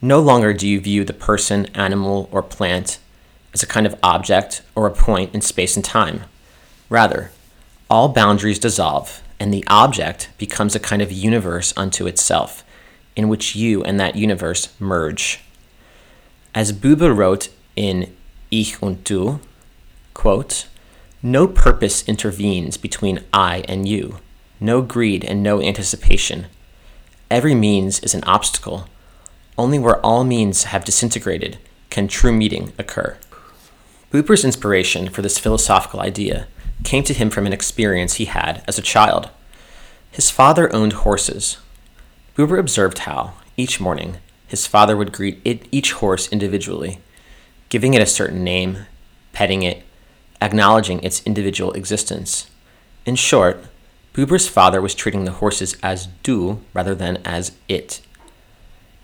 No 0.00 0.20
longer 0.20 0.54
do 0.54 0.68
you 0.68 0.80
view 0.80 1.04
the 1.04 1.12
person, 1.12 1.66
animal, 1.74 2.28
or 2.30 2.42
plant 2.42 2.98
as 3.52 3.62
a 3.62 3.66
kind 3.66 3.86
of 3.86 3.98
object 4.02 4.62
or 4.76 4.86
a 4.86 4.94
point 4.94 5.34
in 5.34 5.40
space 5.40 5.74
and 5.74 5.84
time. 5.84 6.22
Rather, 6.88 7.32
all 7.90 8.08
boundaries 8.08 8.60
dissolve, 8.60 9.20
and 9.40 9.52
the 9.52 9.64
object 9.66 10.28
becomes 10.36 10.76
a 10.76 10.80
kind 10.80 11.00
of 11.00 11.10
universe 11.10 11.72
unto 11.76 12.06
itself, 12.06 12.62
in 13.16 13.28
which 13.28 13.56
you 13.56 13.82
and 13.82 13.98
that 13.98 14.14
universe 14.14 14.68
merge. 14.78 15.40
As 16.54 16.72
Buber 16.72 17.16
wrote 17.16 17.48
in 17.74 18.14
Ich 18.50 18.80
und 18.82 19.02
Du, 19.02 19.40
quote, 20.12 20.66
no 21.22 21.46
purpose 21.46 22.02
intervenes 22.02 22.76
between 22.76 23.24
I 23.32 23.64
and 23.66 23.88
you, 23.88 24.18
no 24.60 24.82
greed 24.82 25.24
and 25.24 25.42
no 25.42 25.62
anticipation. 25.62 26.46
Every 27.30 27.54
means 27.54 28.00
is 28.00 28.14
an 28.14 28.24
obstacle. 28.24 28.88
Only 29.56 29.78
where 29.78 30.04
all 30.04 30.24
means 30.24 30.64
have 30.64 30.84
disintegrated 30.84 31.58
can 31.88 32.08
true 32.08 32.32
meeting 32.32 32.72
occur. 32.78 33.16
Buber's 34.12 34.44
inspiration 34.44 35.08
for 35.08 35.22
this 35.22 35.38
philosophical 35.38 36.00
idea 36.00 36.48
came 36.84 37.04
to 37.04 37.14
him 37.14 37.30
from 37.30 37.46
an 37.46 37.52
experience 37.52 38.14
he 38.14 38.24
had 38.26 38.62
as 38.66 38.78
a 38.78 38.82
child. 38.82 39.30
His 40.10 40.30
father 40.30 40.72
owned 40.74 40.92
horses. 40.94 41.58
Buber 42.36 42.58
observed 42.58 42.98
how, 43.00 43.34
each 43.56 43.80
morning, 43.80 44.16
his 44.46 44.66
father 44.66 44.96
would 44.96 45.12
greet 45.12 45.40
it, 45.44 45.66
each 45.70 45.92
horse 45.92 46.28
individually, 46.28 47.00
giving 47.68 47.94
it 47.94 48.02
a 48.02 48.06
certain 48.06 48.42
name, 48.42 48.86
petting 49.32 49.62
it, 49.62 49.84
acknowledging 50.42 51.02
its 51.02 51.22
individual 51.24 51.72
existence. 51.72 52.50
In 53.06 53.14
short, 53.14 53.64
Buber's 54.12 54.48
father 54.48 54.80
was 54.80 54.94
treating 54.94 55.24
the 55.24 55.32
horses 55.32 55.76
as 55.82 56.08
du 56.22 56.60
rather 56.74 56.94
than 56.94 57.18
as 57.24 57.52
it. 57.68 58.00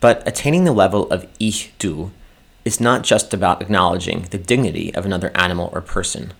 But 0.01 0.27
attaining 0.27 0.65
the 0.65 0.73
level 0.73 1.09
of 1.11 1.27
ich 1.39 1.73
du 1.79 2.11
is 2.65 2.81
not 2.81 3.05
just 3.05 3.33
about 3.33 3.63
acknowledging 3.63 4.23
the 4.31 4.39
dignity 4.39 4.93
of 4.95 5.07
another 5.07 5.31
animal 5.37 5.71
or 5.73 5.81
person. 5.81 6.33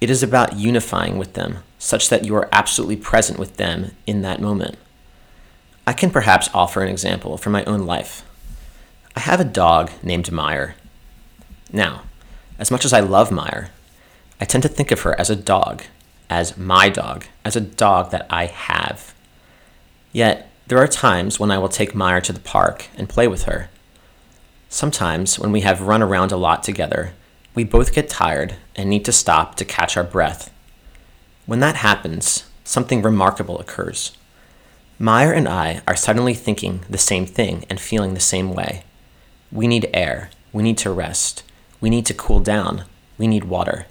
It 0.00 0.10
is 0.10 0.22
about 0.22 0.56
unifying 0.56 1.16
with 1.16 1.32
them, 1.32 1.58
such 1.78 2.08
that 2.10 2.24
you 2.24 2.34
are 2.34 2.48
absolutely 2.52 2.96
present 2.96 3.38
with 3.38 3.56
them 3.56 3.92
in 4.06 4.22
that 4.22 4.40
moment. 4.40 4.76
I 5.86 5.92
can 5.92 6.10
perhaps 6.10 6.50
offer 6.52 6.82
an 6.82 6.88
example 6.88 7.38
from 7.38 7.52
my 7.52 7.64
own 7.64 7.86
life. 7.86 8.22
I 9.14 9.20
have 9.20 9.40
a 9.40 9.44
dog 9.44 9.90
named 10.02 10.30
Meyer. 10.30 10.74
Now, 11.72 12.02
as 12.58 12.70
much 12.70 12.84
as 12.84 12.92
I 12.92 13.00
love 13.00 13.30
Meyer, 13.30 13.70
I 14.40 14.44
tend 14.44 14.62
to 14.62 14.68
think 14.68 14.90
of 14.90 15.00
her 15.02 15.18
as 15.18 15.30
a 15.30 15.36
dog, 15.36 15.84
as 16.28 16.58
my 16.58 16.90
dog, 16.90 17.24
as 17.44 17.56
a 17.56 17.60
dog 17.60 18.10
that 18.10 18.26
I 18.28 18.46
have. 18.46 19.14
Yet, 20.12 20.50
there 20.66 20.78
are 20.78 20.88
times 20.88 21.40
when 21.40 21.50
I 21.50 21.58
will 21.58 21.68
take 21.68 21.94
Meyer 21.94 22.20
to 22.22 22.32
the 22.32 22.40
park 22.40 22.88
and 22.98 23.08
play 23.08 23.28
with 23.28 23.44
her. 23.44 23.70
Sometimes, 24.68 25.38
when 25.38 25.52
we 25.52 25.62
have 25.62 25.80
run 25.80 26.02
around 26.02 26.32
a 26.32 26.36
lot 26.36 26.62
together, 26.62 27.12
we 27.56 27.64
both 27.64 27.94
get 27.94 28.08
tired 28.08 28.54
and 28.76 28.88
need 28.88 29.04
to 29.06 29.12
stop 29.12 29.54
to 29.56 29.64
catch 29.64 29.96
our 29.96 30.04
breath. 30.04 30.52
When 31.46 31.60
that 31.60 31.76
happens, 31.76 32.44
something 32.64 33.00
remarkable 33.00 33.58
occurs. 33.58 34.16
Meyer 34.98 35.32
and 35.32 35.48
I 35.48 35.80
are 35.88 35.96
suddenly 35.96 36.34
thinking 36.34 36.82
the 36.88 36.98
same 36.98 37.24
thing 37.24 37.64
and 37.70 37.80
feeling 37.80 38.12
the 38.12 38.20
same 38.20 38.52
way. 38.52 38.84
We 39.50 39.66
need 39.66 39.88
air. 39.94 40.30
We 40.52 40.62
need 40.62 40.76
to 40.78 40.90
rest. 40.90 41.42
We 41.80 41.88
need 41.88 42.04
to 42.06 42.14
cool 42.14 42.40
down. 42.40 42.84
We 43.16 43.26
need 43.26 43.44
water. 43.44 43.86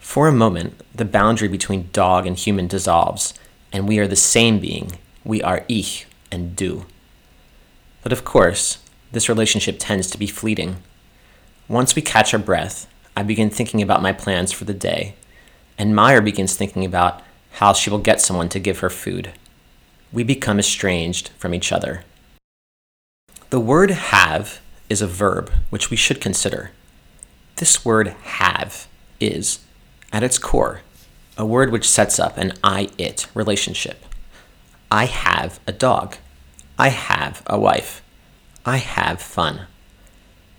For 0.00 0.26
a 0.26 0.32
moment, 0.32 0.80
the 0.92 1.04
boundary 1.04 1.48
between 1.48 1.90
dog 1.92 2.26
and 2.26 2.36
human 2.36 2.66
dissolves, 2.66 3.32
and 3.72 3.86
we 3.86 4.00
are 4.00 4.08
the 4.08 4.16
same 4.16 4.58
being. 4.58 4.98
We 5.24 5.40
are 5.40 5.64
ich 5.68 6.06
and 6.32 6.56
du. 6.56 6.86
But 8.02 8.12
of 8.12 8.24
course, 8.24 8.78
this 9.12 9.28
relationship 9.28 9.76
tends 9.78 10.10
to 10.10 10.18
be 10.18 10.26
fleeting. 10.26 10.78
Once 11.72 11.96
we 11.96 12.02
catch 12.02 12.34
our 12.34 12.38
breath, 12.38 12.86
I 13.16 13.22
begin 13.22 13.48
thinking 13.48 13.80
about 13.80 14.02
my 14.02 14.12
plans 14.12 14.52
for 14.52 14.66
the 14.66 14.74
day, 14.74 15.14
and 15.78 15.96
Meyer 15.96 16.20
begins 16.20 16.54
thinking 16.54 16.84
about 16.84 17.22
how 17.52 17.72
she 17.72 17.88
will 17.88 17.98
get 17.98 18.20
someone 18.20 18.50
to 18.50 18.58
give 18.58 18.80
her 18.80 18.90
food. 18.90 19.32
We 20.12 20.22
become 20.22 20.58
estranged 20.58 21.30
from 21.38 21.54
each 21.54 21.72
other. 21.72 22.04
The 23.48 23.58
word 23.58 23.90
have 23.90 24.60
is 24.90 25.00
a 25.00 25.06
verb 25.06 25.50
which 25.70 25.88
we 25.88 25.96
should 25.96 26.20
consider. 26.20 26.72
This 27.56 27.86
word 27.86 28.08
have 28.08 28.86
is, 29.18 29.60
at 30.12 30.22
its 30.22 30.36
core, 30.36 30.82
a 31.38 31.46
word 31.46 31.72
which 31.72 31.88
sets 31.88 32.20
up 32.20 32.36
an 32.36 32.52
I 32.62 32.90
it 32.98 33.28
relationship. 33.32 34.04
I 34.90 35.06
have 35.06 35.58
a 35.66 35.72
dog. 35.72 36.18
I 36.78 36.90
have 36.90 37.42
a 37.46 37.58
wife. 37.58 38.02
I 38.66 38.76
have 38.76 39.22
fun. 39.22 39.68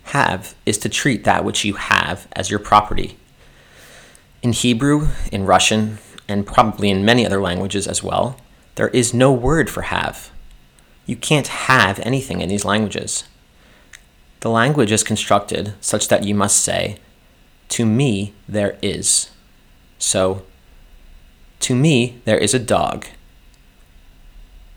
Have 0.04 0.54
is 0.64 0.78
to 0.78 0.88
treat 0.88 1.24
that 1.24 1.44
which 1.44 1.64
you 1.64 1.74
have 1.74 2.28
as 2.32 2.50
your 2.50 2.58
property. 2.58 3.16
In 4.42 4.52
Hebrew, 4.52 5.08
in 5.32 5.46
Russian, 5.46 5.98
and 6.28 6.46
probably 6.46 6.90
in 6.90 7.04
many 7.04 7.26
other 7.26 7.40
languages 7.40 7.86
as 7.86 8.02
well, 8.02 8.36
there 8.76 8.88
is 8.88 9.14
no 9.14 9.32
word 9.32 9.70
for 9.70 9.82
have. 9.82 10.30
You 11.06 11.16
can't 11.16 11.46
have 11.46 11.98
anything 12.00 12.40
in 12.40 12.48
these 12.48 12.64
languages. 12.64 13.24
The 14.40 14.50
language 14.50 14.92
is 14.92 15.02
constructed 15.02 15.74
such 15.80 16.08
that 16.08 16.24
you 16.24 16.34
must 16.34 16.60
say, 16.60 16.98
To 17.70 17.86
me, 17.86 18.34
there 18.48 18.78
is. 18.82 19.30
So, 19.98 20.44
to 21.60 21.74
me, 21.74 22.20
there 22.24 22.38
is 22.38 22.52
a 22.52 22.58
dog. 22.58 23.06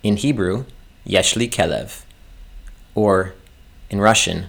In 0.04 0.16
Hebrew, 0.16 0.66
Yeshli 1.06 1.50
Kelev 1.50 2.04
or 2.96 3.34
in 3.90 4.00
Russian, 4.00 4.48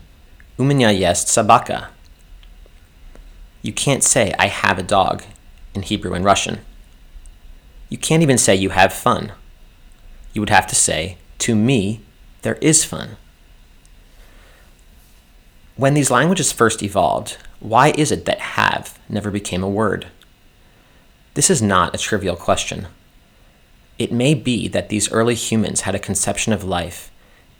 у 0.57 0.63
меня 0.63 0.89
есть 0.89 1.27
собака. 1.27 1.89
You 3.61 3.73
can't 3.73 4.03
say, 4.03 4.33
I 4.37 4.47
have 4.47 4.77
a 4.77 4.83
dog, 4.83 5.23
in 5.73 5.83
Hebrew 5.83 6.13
and 6.13 6.25
Russian. 6.25 6.59
You 7.89 7.97
can't 7.97 8.23
even 8.23 8.37
say 8.37 8.55
you 8.55 8.69
have 8.69 8.93
fun. 8.93 9.31
You 10.33 10.41
would 10.41 10.49
have 10.49 10.67
to 10.67 10.75
say, 10.75 11.17
to 11.39 11.55
me, 11.55 12.01
there 12.41 12.55
is 12.55 12.83
fun. 12.83 13.17
When 15.75 15.93
these 15.93 16.11
languages 16.11 16.51
first 16.51 16.83
evolved, 16.83 17.37
why 17.59 17.93
is 17.97 18.11
it 18.11 18.25
that 18.25 18.39
have 18.39 18.99
never 19.09 19.31
became 19.31 19.63
a 19.63 19.69
word? 19.69 20.07
This 21.33 21.49
is 21.49 21.61
not 21.61 21.95
a 21.95 21.97
trivial 21.97 22.35
question. 22.35 22.87
It 23.97 24.11
may 24.11 24.33
be 24.33 24.67
that 24.67 24.89
these 24.89 25.11
early 25.11 25.35
humans 25.35 25.81
had 25.81 25.95
a 25.95 25.99
conception 25.99 26.53
of 26.53 26.63
life 26.63 27.09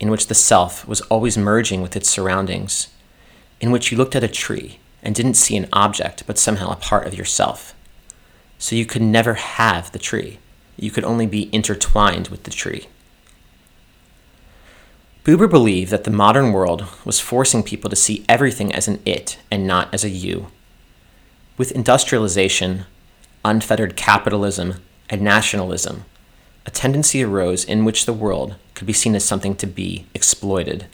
in 0.01 0.11
which 0.11 0.29
the 0.29 0.35
self 0.35 0.87
was 0.87 1.01
always 1.03 1.39
merging 1.39 1.83
with 1.83 1.97
its 1.97 2.09
surroundings, 2.09 2.89
in 3.61 3.71
which 3.71 3.91
you 3.91 3.99
looked 3.99 4.17
at 4.17 4.25
a 4.25 4.29
tree 4.29 4.79
and 5.03 5.15
didn't 5.15 5.35
see 5.35 5.57
an 5.57 5.69
object 5.73 6.25
but 6.27 6.39
somehow 6.39 6.71
a 6.71 6.77
part 6.77 7.07
of 7.07 7.15
yourself. 7.15 7.75
So 8.59 8.77
you 8.77 8.87
could 8.87 9.03
never 9.03 9.35
have 9.35 9.93
the 9.93 9.99
tree, 9.99 10.39
you 10.77 10.91
could 10.91 11.05
only 11.05 11.27
be 11.27 11.53
intertwined 11.53 12.29
with 12.29 12.45
the 12.45 12.51
tree. 12.51 12.87
Buber 15.25 15.51
believed 15.51 15.91
that 15.91 16.05
the 16.05 16.11
modern 16.11 16.53
world 16.53 16.87
was 17.05 17.21
forcing 17.21 17.63
people 17.63 17.91
to 17.91 17.97
see 17.97 18.25
everything 18.29 18.75
as 18.75 18.89
an 18.89 19.01
it 19.05 19.39
and 19.51 19.67
not 19.67 19.93
as 19.93 20.05
a 20.05 20.09
you. 20.09 20.49
With 21.59 21.73
industrialization, 21.73 22.87
unfettered 23.45 23.97
capitalism, 23.97 24.77
and 25.11 25.23
nationalism, 25.23 26.05
a 26.67 26.71
tendency 26.71 27.23
arose 27.23 27.65
in 27.65 27.85
which 27.85 28.07
the 28.07 28.13
world 28.13 28.57
could 28.79 28.87
be 28.87 28.93
seen 28.93 29.17
as 29.17 29.25
something 29.25 29.57
to 29.57 29.67
be 29.67 30.07
exploited. 30.15 30.87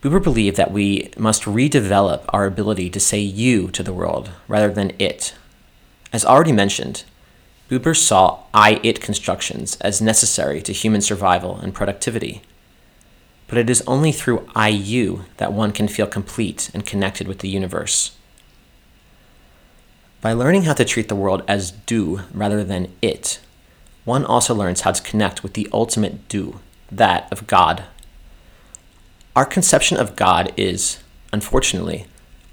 Buber 0.00 0.20
believed 0.20 0.56
that 0.56 0.72
we 0.72 1.10
must 1.18 1.42
redevelop 1.42 2.24
our 2.30 2.46
ability 2.46 2.88
to 2.88 2.98
say 2.98 3.20
you 3.20 3.68
to 3.68 3.82
the 3.82 3.92
world 3.92 4.30
rather 4.48 4.72
than 4.72 4.92
it. 4.98 5.34
As 6.10 6.24
already 6.24 6.50
mentioned, 6.50 7.04
Buber 7.68 7.94
saw 7.94 8.44
I 8.54 8.80
it 8.82 9.02
constructions 9.02 9.76
as 9.82 10.00
necessary 10.00 10.62
to 10.62 10.72
human 10.72 11.02
survival 11.02 11.58
and 11.58 11.74
productivity. 11.74 12.40
But 13.46 13.58
it 13.58 13.68
is 13.68 13.84
only 13.86 14.10
through 14.10 14.48
I 14.54 14.68
you 14.68 15.26
that 15.36 15.52
one 15.52 15.72
can 15.72 15.86
feel 15.86 16.06
complete 16.06 16.70
and 16.72 16.86
connected 16.86 17.28
with 17.28 17.40
the 17.40 17.48
universe. 17.50 18.16
By 20.22 20.32
learning 20.32 20.62
how 20.62 20.72
to 20.74 20.84
treat 20.86 21.10
the 21.10 21.14
world 21.14 21.42
as 21.46 21.72
du 21.72 22.22
rather 22.32 22.64
than 22.64 22.90
it, 23.02 23.38
one 24.04 24.24
also 24.24 24.54
learns 24.54 24.82
how 24.82 24.92
to 24.92 25.02
connect 25.02 25.42
with 25.42 25.54
the 25.54 25.68
ultimate 25.72 26.28
du, 26.28 26.60
that 26.90 27.30
of 27.32 27.46
God. 27.46 27.84
Our 29.34 29.46
conception 29.46 29.96
of 29.96 30.16
God 30.16 30.52
is, 30.56 30.98
unfortunately, 31.32 32.06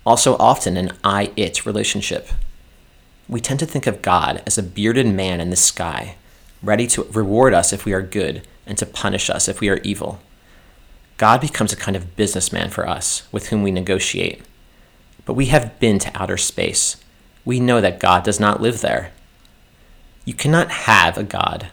also 0.05 0.37
often 0.37 0.77
an 0.77 0.91
I 1.03 1.31
it 1.35 1.65
relationship. 1.65 2.29
We 3.27 3.41
tend 3.41 3.59
to 3.59 3.65
think 3.65 3.85
of 3.85 4.01
God 4.01 4.41
as 4.45 4.57
a 4.57 4.63
bearded 4.63 5.07
man 5.07 5.41
in 5.41 5.49
the 5.49 5.55
sky, 5.55 6.15
ready 6.63 6.87
to 6.87 7.03
reward 7.03 7.53
us 7.53 7.73
if 7.73 7.85
we 7.85 7.93
are 7.93 8.01
good 8.01 8.47
and 8.65 8.77
to 8.77 8.85
punish 8.85 9.29
us 9.29 9.47
if 9.47 9.59
we 9.59 9.69
are 9.69 9.77
evil. 9.77 10.19
God 11.17 11.41
becomes 11.41 11.73
a 11.73 11.77
kind 11.77 11.97
of 11.97 12.15
businessman 12.15 12.69
for 12.69 12.87
us 12.87 13.27
with 13.31 13.47
whom 13.47 13.61
we 13.61 13.71
negotiate. 13.71 14.41
But 15.25 15.33
we 15.33 15.47
have 15.47 15.79
been 15.79 15.99
to 15.99 16.11
outer 16.15 16.37
space. 16.37 16.95
We 17.43 17.59
know 17.59 17.81
that 17.81 17.99
God 17.99 18.23
does 18.23 18.39
not 18.39 18.61
live 18.61 18.81
there. 18.81 19.11
You 20.29 20.35
cannot 20.35 20.69
have 20.69 21.17
a 21.17 21.23
God 21.23 21.71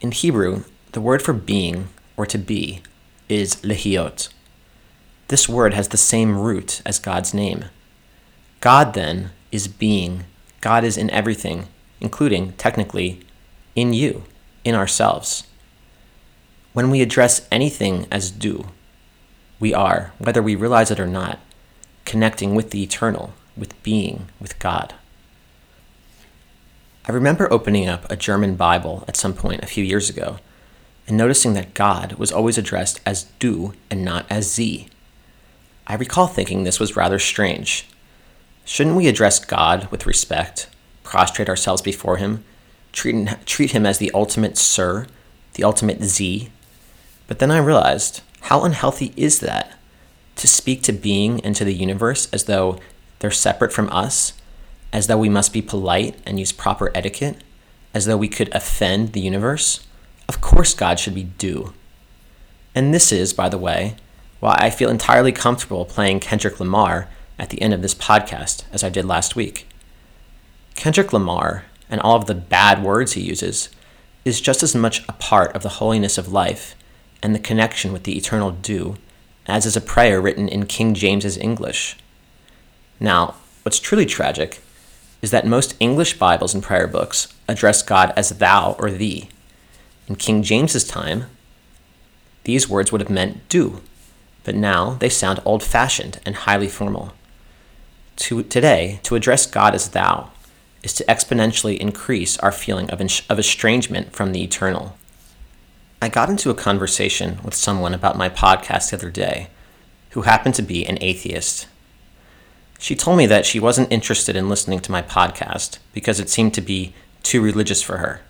In 0.00 0.12
Hebrew, 0.12 0.62
the 0.92 1.00
word 1.00 1.20
for 1.20 1.32
being, 1.32 1.88
or 2.16 2.26
to 2.26 2.38
be, 2.38 2.80
is 3.28 3.56
lehiot. 3.56 4.28
This 5.26 5.48
word 5.48 5.74
has 5.74 5.88
the 5.88 5.96
same 5.96 6.38
root 6.38 6.80
as 6.86 7.00
God's 7.00 7.34
name. 7.34 7.64
God, 8.60 8.94
then, 8.94 9.32
is 9.50 9.66
being. 9.66 10.26
God 10.60 10.84
is 10.84 10.96
in 10.96 11.10
everything, 11.10 11.66
including, 12.00 12.52
technically, 12.52 13.18
in 13.74 13.92
you, 13.92 14.22
in 14.62 14.76
ourselves. 14.76 15.48
When 16.72 16.88
we 16.88 17.02
address 17.02 17.48
anything 17.50 18.06
as 18.12 18.30
du, 18.30 18.68
we 19.58 19.74
are, 19.74 20.12
whether 20.18 20.40
we 20.40 20.54
realize 20.54 20.92
it 20.92 21.00
or 21.00 21.08
not, 21.08 21.40
connecting 22.04 22.54
with 22.54 22.70
the 22.70 22.84
eternal, 22.84 23.34
with 23.56 23.82
being, 23.82 24.28
with 24.40 24.56
God. 24.60 24.94
I 27.04 27.10
remember 27.10 27.52
opening 27.52 27.88
up 27.88 28.08
a 28.10 28.16
German 28.16 28.54
Bible 28.54 29.04
at 29.08 29.16
some 29.16 29.34
point 29.34 29.64
a 29.64 29.66
few 29.66 29.82
years 29.82 30.08
ago 30.08 30.38
and 31.08 31.16
noticing 31.16 31.54
that 31.54 31.74
God 31.74 32.12
was 32.12 32.30
always 32.30 32.56
addressed 32.56 33.00
as 33.04 33.24
du 33.40 33.74
and 33.90 34.04
not 34.04 34.24
as 34.30 34.50
sie. 34.50 34.86
I 35.86 35.94
recall 35.94 36.28
thinking 36.28 36.62
this 36.62 36.78
was 36.78 36.96
rather 36.96 37.18
strange. 37.18 37.88
Shouldn't 38.64 38.94
we 38.94 39.08
address 39.08 39.44
God 39.44 39.88
with 39.90 40.06
respect, 40.06 40.68
prostrate 41.02 41.48
ourselves 41.48 41.82
before 41.82 42.18
Him, 42.18 42.44
treat, 42.92 43.28
treat 43.46 43.72
Him 43.72 43.84
as 43.84 43.98
the 43.98 44.12
ultimate 44.14 44.56
Sir, 44.56 45.08
the 45.54 45.64
ultimate 45.64 46.04
Sie? 46.04 46.52
But 47.26 47.40
then 47.40 47.50
I 47.50 47.58
realized 47.58 48.20
how 48.42 48.64
unhealthy 48.64 49.12
is 49.16 49.40
that? 49.40 49.76
To 50.36 50.46
speak 50.46 50.82
to 50.84 50.92
being 50.92 51.40
and 51.44 51.56
to 51.56 51.64
the 51.64 51.74
universe 51.74 52.28
as 52.32 52.44
though 52.44 52.78
they're 53.18 53.32
separate 53.32 53.72
from 53.72 53.90
us, 53.90 54.34
as 54.92 55.06
though 55.06 55.18
we 55.18 55.28
must 55.28 55.52
be 55.52 55.62
polite 55.62 56.16
and 56.26 56.38
use 56.38 56.52
proper 56.52 56.90
etiquette, 56.94 57.42
as 57.94 58.06
though 58.06 58.16
we 58.16 58.28
could 58.28 58.54
offend 58.54 59.12
the 59.12 59.20
universe? 59.20 59.86
Of 60.28 60.40
course, 60.40 60.74
God 60.74 60.98
should 60.98 61.14
be 61.14 61.24
du. 61.24 61.72
And 62.74 62.92
this 62.92 63.12
is, 63.12 63.32
by 63.32 63.48
the 63.48 63.58
way, 63.58 63.96
why 64.40 64.56
I 64.58 64.70
feel 64.70 64.90
entirely 64.90 65.32
comfortable 65.32 65.84
playing 65.84 66.20
Kendrick 66.20 66.58
Lamar 66.58 67.08
at 67.38 67.50
the 67.50 67.60
end 67.62 67.74
of 67.74 67.82
this 67.82 67.94
podcast, 67.94 68.64
as 68.72 68.82
I 68.82 68.88
did 68.88 69.04
last 69.04 69.36
week. 69.36 69.68
Kendrick 70.74 71.12
Lamar, 71.12 71.64
and 71.90 72.00
all 72.00 72.16
of 72.16 72.26
the 72.26 72.34
bad 72.34 72.82
words 72.82 73.12
he 73.12 73.20
uses, 73.20 73.68
is 74.24 74.40
just 74.40 74.62
as 74.62 74.74
much 74.74 75.06
a 75.08 75.12
part 75.12 75.54
of 75.54 75.62
the 75.62 75.68
holiness 75.80 76.16
of 76.16 76.32
life 76.32 76.74
and 77.22 77.34
the 77.34 77.38
connection 77.38 77.92
with 77.92 78.04
the 78.04 78.16
eternal 78.16 78.50
du 78.50 78.96
as 79.46 79.66
is 79.66 79.76
a 79.76 79.80
prayer 79.80 80.20
written 80.20 80.48
in 80.48 80.66
King 80.66 80.94
James's 80.94 81.36
English. 81.36 81.96
Now, 83.00 83.34
what's 83.62 83.80
truly 83.80 84.06
tragic 84.06 84.61
is 85.22 85.30
that 85.30 85.46
most 85.46 85.76
English 85.80 86.18
Bibles 86.18 86.52
and 86.52 86.62
prayer 86.62 86.88
books 86.88 87.32
address 87.48 87.82
God 87.82 88.12
as 88.16 88.30
thou 88.30 88.76
or 88.78 88.90
thee. 88.90 89.28
In 90.08 90.16
King 90.16 90.42
James's 90.42 90.84
time, 90.84 91.26
these 92.44 92.68
words 92.68 92.90
would 92.90 93.00
have 93.00 93.08
meant 93.08 93.48
du, 93.48 93.80
but 94.42 94.56
now 94.56 94.94
they 94.94 95.08
sound 95.08 95.40
old 95.44 95.62
fashioned 95.62 96.20
and 96.26 96.34
highly 96.34 96.68
formal. 96.68 97.12
To, 98.16 98.42
today, 98.42 99.00
to 99.04 99.14
address 99.14 99.46
God 99.46 99.74
as 99.74 99.90
thou 99.90 100.32
is 100.82 100.92
to 100.94 101.04
exponentially 101.04 101.78
increase 101.78 102.36
our 102.38 102.52
feeling 102.52 102.90
of, 102.90 103.00
of 103.00 103.38
estrangement 103.38 104.12
from 104.12 104.32
the 104.32 104.42
eternal. 104.42 104.96
I 106.00 106.08
got 106.08 106.28
into 106.28 106.50
a 106.50 106.54
conversation 106.54 107.38
with 107.44 107.54
someone 107.54 107.94
about 107.94 108.18
my 108.18 108.28
podcast 108.28 108.90
the 108.90 108.96
other 108.96 109.10
day 109.10 109.48
who 110.10 110.22
happened 110.22 110.56
to 110.56 110.62
be 110.62 110.84
an 110.84 110.98
atheist. 111.00 111.68
She 112.82 112.96
told 112.96 113.16
me 113.16 113.26
that 113.26 113.46
she 113.46 113.60
wasn't 113.60 113.92
interested 113.92 114.34
in 114.34 114.48
listening 114.48 114.80
to 114.80 114.90
my 114.90 115.02
podcast 115.02 115.78
because 115.92 116.18
it 116.18 116.28
seemed 116.28 116.52
to 116.54 116.60
be 116.60 116.94
too 117.22 117.40
religious 117.40 117.80
for 117.80 117.98
her. 117.98 118.22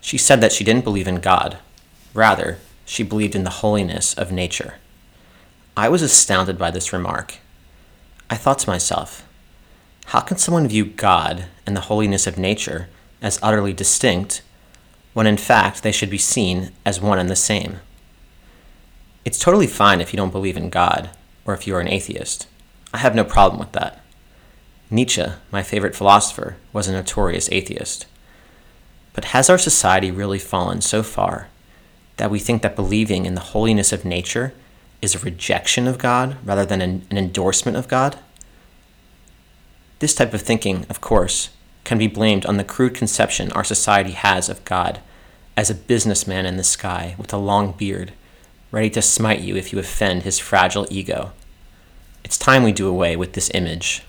She 0.00 0.16
said 0.16 0.40
that 0.40 0.50
she 0.50 0.64
didn't 0.64 0.82
believe 0.82 1.06
in 1.06 1.20
God. 1.20 1.58
Rather, 2.14 2.56
she 2.86 3.02
believed 3.02 3.34
in 3.34 3.44
the 3.44 3.60
holiness 3.60 4.14
of 4.14 4.32
nature. 4.32 4.76
I 5.76 5.90
was 5.90 6.00
astounded 6.00 6.56
by 6.56 6.70
this 6.70 6.90
remark. 6.90 7.36
I 8.30 8.36
thought 8.36 8.60
to 8.60 8.70
myself, 8.70 9.28
how 10.06 10.20
can 10.20 10.38
someone 10.38 10.66
view 10.66 10.86
God 10.86 11.44
and 11.66 11.76
the 11.76 11.82
holiness 11.82 12.26
of 12.26 12.38
nature 12.38 12.88
as 13.20 13.38
utterly 13.42 13.74
distinct 13.74 14.40
when 15.12 15.26
in 15.26 15.36
fact 15.36 15.82
they 15.82 15.92
should 15.92 16.08
be 16.08 16.16
seen 16.16 16.72
as 16.86 16.98
one 16.98 17.18
and 17.18 17.28
the 17.28 17.36
same. 17.36 17.80
It's 19.22 19.38
totally 19.38 19.66
fine 19.66 20.00
if 20.00 20.14
you 20.14 20.16
don't 20.16 20.32
believe 20.32 20.56
in 20.56 20.70
God, 20.70 21.10
or 21.44 21.52
if 21.52 21.66
you 21.66 21.74
are 21.76 21.80
an 21.80 21.88
atheist. 21.88 22.46
I 22.92 22.98
have 22.98 23.14
no 23.14 23.24
problem 23.24 23.60
with 23.60 23.72
that. 23.72 24.02
Nietzsche, 24.90 25.24
my 25.52 25.62
favorite 25.62 25.94
philosopher, 25.94 26.56
was 26.72 26.88
a 26.88 26.92
notorious 26.92 27.48
atheist. 27.52 28.06
But 29.12 29.26
has 29.26 29.48
our 29.48 29.58
society 29.58 30.10
really 30.10 30.38
fallen 30.38 30.80
so 30.80 31.02
far 31.02 31.48
that 32.16 32.30
we 32.30 32.38
think 32.38 32.62
that 32.62 32.76
believing 32.76 33.26
in 33.26 33.34
the 33.34 33.40
holiness 33.40 33.92
of 33.92 34.04
nature 34.04 34.52
is 35.00 35.14
a 35.14 35.20
rejection 35.20 35.86
of 35.86 35.98
God 35.98 36.36
rather 36.44 36.66
than 36.66 36.82
an, 36.82 37.06
endorsement 37.10 37.76
of 37.76 37.88
God? 37.88 38.18
This 40.00 40.14
type 40.14 40.34
of 40.34 40.42
thinking, 40.42 40.86
of 40.90 41.00
course, 41.00 41.50
can 41.84 41.98
be 41.98 42.06
blamed 42.08 42.44
on 42.46 42.56
the 42.56 42.64
crude 42.64 42.94
conception 42.94 43.52
our 43.52 43.64
society 43.64 44.12
has 44.12 44.48
of 44.48 44.64
God 44.64 45.00
as 45.56 45.70
a 45.70 45.74
businessman 45.74 46.46
in 46.46 46.56
the 46.56 46.64
sky 46.64 47.14
with 47.18 47.32
a 47.32 47.38
long 47.38 47.72
beard, 47.72 48.12
ready 48.70 48.90
to 48.90 49.02
smite 49.02 49.40
you 49.40 49.56
if 49.56 49.72
you 49.72 49.78
offend 49.78 50.22
his 50.22 50.38
fragile 50.38 50.86
ego. 50.90 51.32
It's 52.24 52.38
time 52.38 52.62
we 52.62 52.72
do 52.72 52.88
away 52.88 53.16
with 53.16 53.32
this 53.32 53.50
image. 53.54 54.02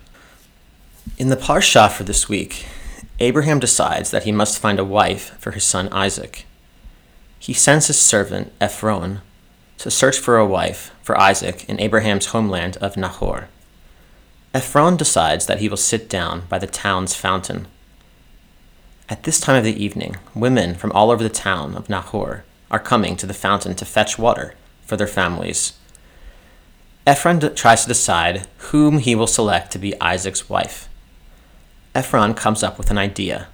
In 1.18 1.30
the 1.30 1.38
Parsha 1.38 1.92
for 1.92 2.04
this 2.04 2.30
week, 2.30 2.66
Abraham 3.20 3.60
decides 3.60 4.12
that 4.12 4.24
he 4.24 4.32
must 4.32 4.60
find 4.60 4.80
a 4.80 4.86
wife 4.86 5.38
for 5.40 5.52
his 5.52 5.64
son 5.64 5.90
Isaac. 5.92 6.46
He 7.40 7.54
sends 7.54 7.88
his 7.88 8.00
servant 8.00 8.52
Ephron 8.60 9.22
to 9.80 9.90
search 9.90 10.20
for 10.20 10.38
a 10.38 10.46
wife 10.46 10.92
for 11.02 11.20
Isaac 11.20 11.68
in 11.68 11.80
Abraham's 11.80 12.28
homeland 12.28 12.78
of 12.78 12.98
Nahor. 12.98 13.48
Ephron 14.54 14.98
decides 14.98 15.46
that 15.46 15.60
he 15.60 15.70
will 15.70 15.78
sit 15.78 16.10
down 16.10 16.44
by 16.50 16.60
the 16.60 16.68
town's 16.68 17.16
fountain. 17.16 17.68
At 19.10 19.24
this 19.24 19.40
time 19.40 19.56
of 19.56 19.64
the 19.64 19.84
evening, 19.84 20.18
women 20.36 20.76
from 20.76 20.92
all 20.92 21.10
over 21.10 21.24
the 21.24 21.30
town 21.30 21.76
of 21.76 21.90
Nahor 21.90 22.44
are 22.70 22.80
coming 22.80 23.16
to 23.18 23.26
the 23.26 23.34
fountain 23.34 23.76
to 23.76 23.86
fetch 23.86 24.20
water 24.20 24.56
for 24.86 24.98
their 24.98 25.08
families. 25.08 25.74
Ephron 27.08 27.40
tries 27.56 27.82
to 27.82 27.88
decide 27.88 28.46
whom 28.70 29.00
he 29.00 29.16
will 29.16 29.26
select 29.26 29.72
to 29.72 29.80
be 29.80 30.00
Isaac's 30.00 30.48
wife. 30.48 30.88
Ephron 31.96 32.36
comes 32.36 32.62
up 32.62 32.78
with 32.78 32.92
an 32.92 32.98
idea. 32.98 33.48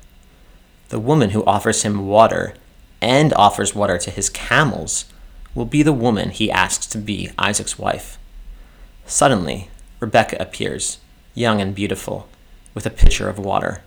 The 0.89 0.99
woman 0.99 1.29
who 1.29 1.45
offers 1.45 1.83
him 1.83 2.07
water 2.07 2.55
and 3.01 3.33
offers 3.33 3.73
water 3.73 3.97
to 3.99 4.11
his 4.11 4.29
camels 4.29 5.05
will 5.55 5.65
be 5.65 5.81
the 5.81 5.93
woman 5.93 6.31
he 6.31 6.51
asks 6.51 6.85
to 6.87 6.97
be 6.97 7.31
Isaac's 7.37 7.79
wife. 7.79 8.17
Suddenly, 9.05 9.69
Rebecca 10.01 10.35
appears, 10.41 10.97
young 11.33 11.61
and 11.61 11.73
beautiful, 11.73 12.27
with 12.73 12.85
a 12.85 12.89
pitcher 12.89 13.29
of 13.29 13.39
water. 13.39 13.81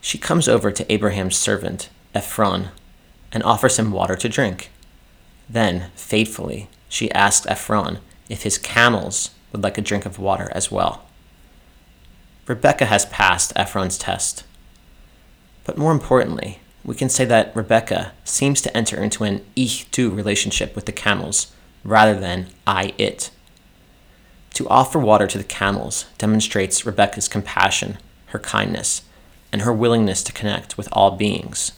She 0.00 0.16
comes 0.16 0.48
over 0.48 0.70
to 0.70 0.92
Abraham's 0.92 1.36
servant, 1.36 1.90
Ephron, 2.14 2.68
and 3.32 3.42
offers 3.42 3.80
him 3.80 3.90
water 3.90 4.14
to 4.14 4.28
drink. 4.28 4.70
Then, 5.48 5.90
fatefully, 5.96 6.68
she 6.88 7.10
asks 7.12 7.46
Ephron 7.46 7.98
if 8.28 8.42
his 8.42 8.58
camels 8.58 9.30
would 9.52 9.62
like 9.62 9.78
a 9.78 9.82
drink 9.82 10.06
of 10.06 10.18
water 10.18 10.50
as 10.52 10.70
well. 10.70 11.04
Rebecca 12.46 12.86
has 12.86 13.06
passed 13.06 13.52
Ephron's 13.54 13.98
test. 13.98 14.44
But 15.64 15.78
more 15.78 15.92
importantly, 15.92 16.58
we 16.84 16.94
can 16.94 17.08
say 17.08 17.24
that 17.24 17.54
Rebecca 17.54 18.12
seems 18.24 18.60
to 18.62 18.76
enter 18.76 19.00
into 19.00 19.24
an 19.24 19.44
ich 19.54 19.90
du 19.90 20.10
relationship 20.10 20.74
with 20.74 20.86
the 20.86 20.92
camels 20.92 21.52
rather 21.84 22.18
than 22.18 22.48
I 22.66 22.94
it. 22.98 23.30
To 24.54 24.68
offer 24.68 24.98
water 24.98 25.26
to 25.28 25.38
the 25.38 25.44
camels 25.44 26.06
demonstrates 26.18 26.84
Rebecca's 26.84 27.28
compassion, 27.28 27.98
her 28.26 28.38
kindness, 28.38 29.02
and 29.52 29.62
her 29.62 29.72
willingness 29.72 30.22
to 30.24 30.32
connect 30.32 30.76
with 30.76 30.88
all 30.92 31.12
beings. 31.12 31.72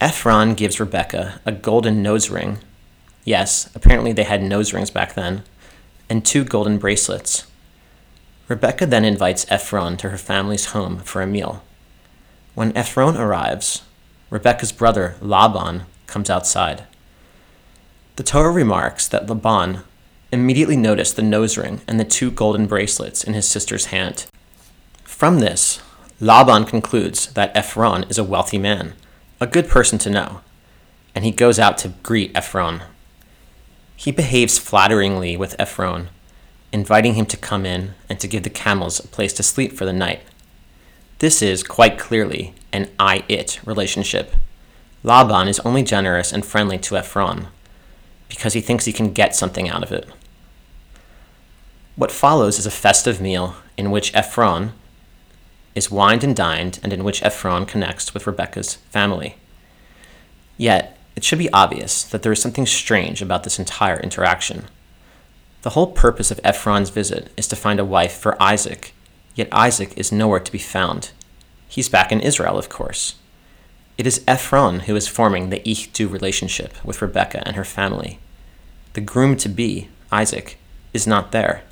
Ephron 0.00 0.54
gives 0.54 0.80
Rebecca 0.80 1.40
a 1.44 1.52
golden 1.52 2.02
nose 2.02 2.30
ring. 2.30 2.58
Yes, 3.30 3.70
apparently 3.76 4.12
they 4.12 4.24
had 4.24 4.42
nose 4.42 4.72
rings 4.72 4.90
back 4.90 5.14
then, 5.14 5.44
and 6.08 6.24
two 6.24 6.42
golden 6.42 6.78
bracelets. 6.78 7.46
Rebecca 8.48 8.86
then 8.86 9.04
invites 9.04 9.46
Ephron 9.48 9.96
to 9.98 10.10
her 10.10 10.18
family's 10.18 10.72
home 10.74 10.98
for 10.98 11.22
a 11.22 11.28
meal. 11.28 11.62
When 12.56 12.76
Ephron 12.76 13.16
arrives, 13.16 13.82
Rebecca's 14.30 14.72
brother 14.72 15.14
Laban 15.20 15.82
comes 16.08 16.28
outside. 16.28 16.86
The 18.16 18.24
Torah 18.24 18.50
remarks 18.50 19.06
that 19.06 19.30
Laban 19.30 19.84
immediately 20.32 20.76
noticed 20.76 21.14
the 21.14 21.22
nose 21.22 21.56
ring 21.56 21.82
and 21.86 22.00
the 22.00 22.04
two 22.04 22.32
golden 22.32 22.66
bracelets 22.66 23.22
in 23.22 23.34
his 23.34 23.46
sister's 23.46 23.86
hand. 23.94 24.26
From 25.04 25.38
this, 25.38 25.80
Laban 26.18 26.64
concludes 26.64 27.32
that 27.34 27.56
Ephron 27.56 28.06
is 28.08 28.18
a 28.18 28.24
wealthy 28.24 28.58
man, 28.58 28.94
a 29.40 29.46
good 29.46 29.68
person 29.68 30.00
to 30.00 30.10
know, 30.10 30.40
and 31.14 31.24
he 31.24 31.30
goes 31.30 31.60
out 31.60 31.78
to 31.78 31.94
greet 32.02 32.32
Ephron. 32.34 32.82
He 34.00 34.12
behaves 34.12 34.56
flatteringly 34.56 35.36
with 35.36 35.54
Ephron, 35.60 36.08
inviting 36.72 37.16
him 37.16 37.26
to 37.26 37.36
come 37.36 37.66
in 37.66 37.92
and 38.08 38.18
to 38.18 38.26
give 38.26 38.44
the 38.44 38.48
camels 38.48 38.98
a 38.98 39.06
place 39.06 39.34
to 39.34 39.42
sleep 39.42 39.74
for 39.74 39.84
the 39.84 39.92
night. 39.92 40.22
This 41.18 41.42
is, 41.42 41.62
quite 41.62 41.98
clearly, 41.98 42.54
an 42.72 42.88
I 42.98 43.24
it 43.28 43.60
relationship. 43.62 44.34
Laban 45.02 45.48
is 45.48 45.60
only 45.66 45.82
generous 45.82 46.32
and 46.32 46.46
friendly 46.46 46.78
to 46.78 46.96
Ephron 46.96 47.48
because 48.30 48.54
he 48.54 48.62
thinks 48.62 48.86
he 48.86 48.92
can 48.94 49.12
get 49.12 49.36
something 49.36 49.68
out 49.68 49.82
of 49.82 49.92
it. 49.92 50.08
What 51.94 52.10
follows 52.10 52.58
is 52.58 52.64
a 52.64 52.70
festive 52.70 53.20
meal 53.20 53.56
in 53.76 53.90
which 53.90 54.14
Ephron 54.14 54.72
is 55.74 55.90
wined 55.90 56.24
and 56.24 56.34
dined 56.34 56.80
and 56.82 56.94
in 56.94 57.04
which 57.04 57.22
Ephron 57.22 57.66
connects 57.66 58.14
with 58.14 58.26
Rebekah's 58.26 58.76
family. 58.76 59.36
Yet, 60.56 60.96
it 61.16 61.24
should 61.24 61.38
be 61.38 61.52
obvious 61.52 62.02
that 62.04 62.22
there 62.22 62.32
is 62.32 62.40
something 62.40 62.66
strange 62.66 63.20
about 63.20 63.44
this 63.44 63.58
entire 63.58 63.98
interaction. 64.00 64.64
The 65.62 65.70
whole 65.70 65.88
purpose 65.88 66.30
of 66.30 66.40
Ephron's 66.42 66.90
visit 66.90 67.30
is 67.36 67.46
to 67.48 67.56
find 67.56 67.78
a 67.78 67.84
wife 67.84 68.16
for 68.16 68.42
Isaac, 68.42 68.94
yet 69.34 69.48
Isaac 69.52 69.92
is 69.96 70.10
nowhere 70.10 70.40
to 70.40 70.52
be 70.52 70.58
found. 70.58 71.10
He's 71.68 71.88
back 71.88 72.10
in 72.10 72.20
Israel, 72.20 72.58
of 72.58 72.68
course. 72.68 73.16
It 73.98 74.06
is 74.06 74.24
Ephron 74.26 74.80
who 74.80 74.96
is 74.96 75.08
forming 75.08 75.50
the 75.50 75.68
Ich-Du 75.68 76.08
relationship 76.08 76.82
with 76.84 77.02
Rebecca 77.02 77.46
and 77.46 77.56
her 77.56 77.64
family. 77.64 78.18
The 78.94 79.02
groom 79.02 79.36
to 79.36 79.48
be, 79.48 79.88
Isaac, 80.10 80.58
is 80.94 81.06
not 81.06 81.32
there. 81.32 81.62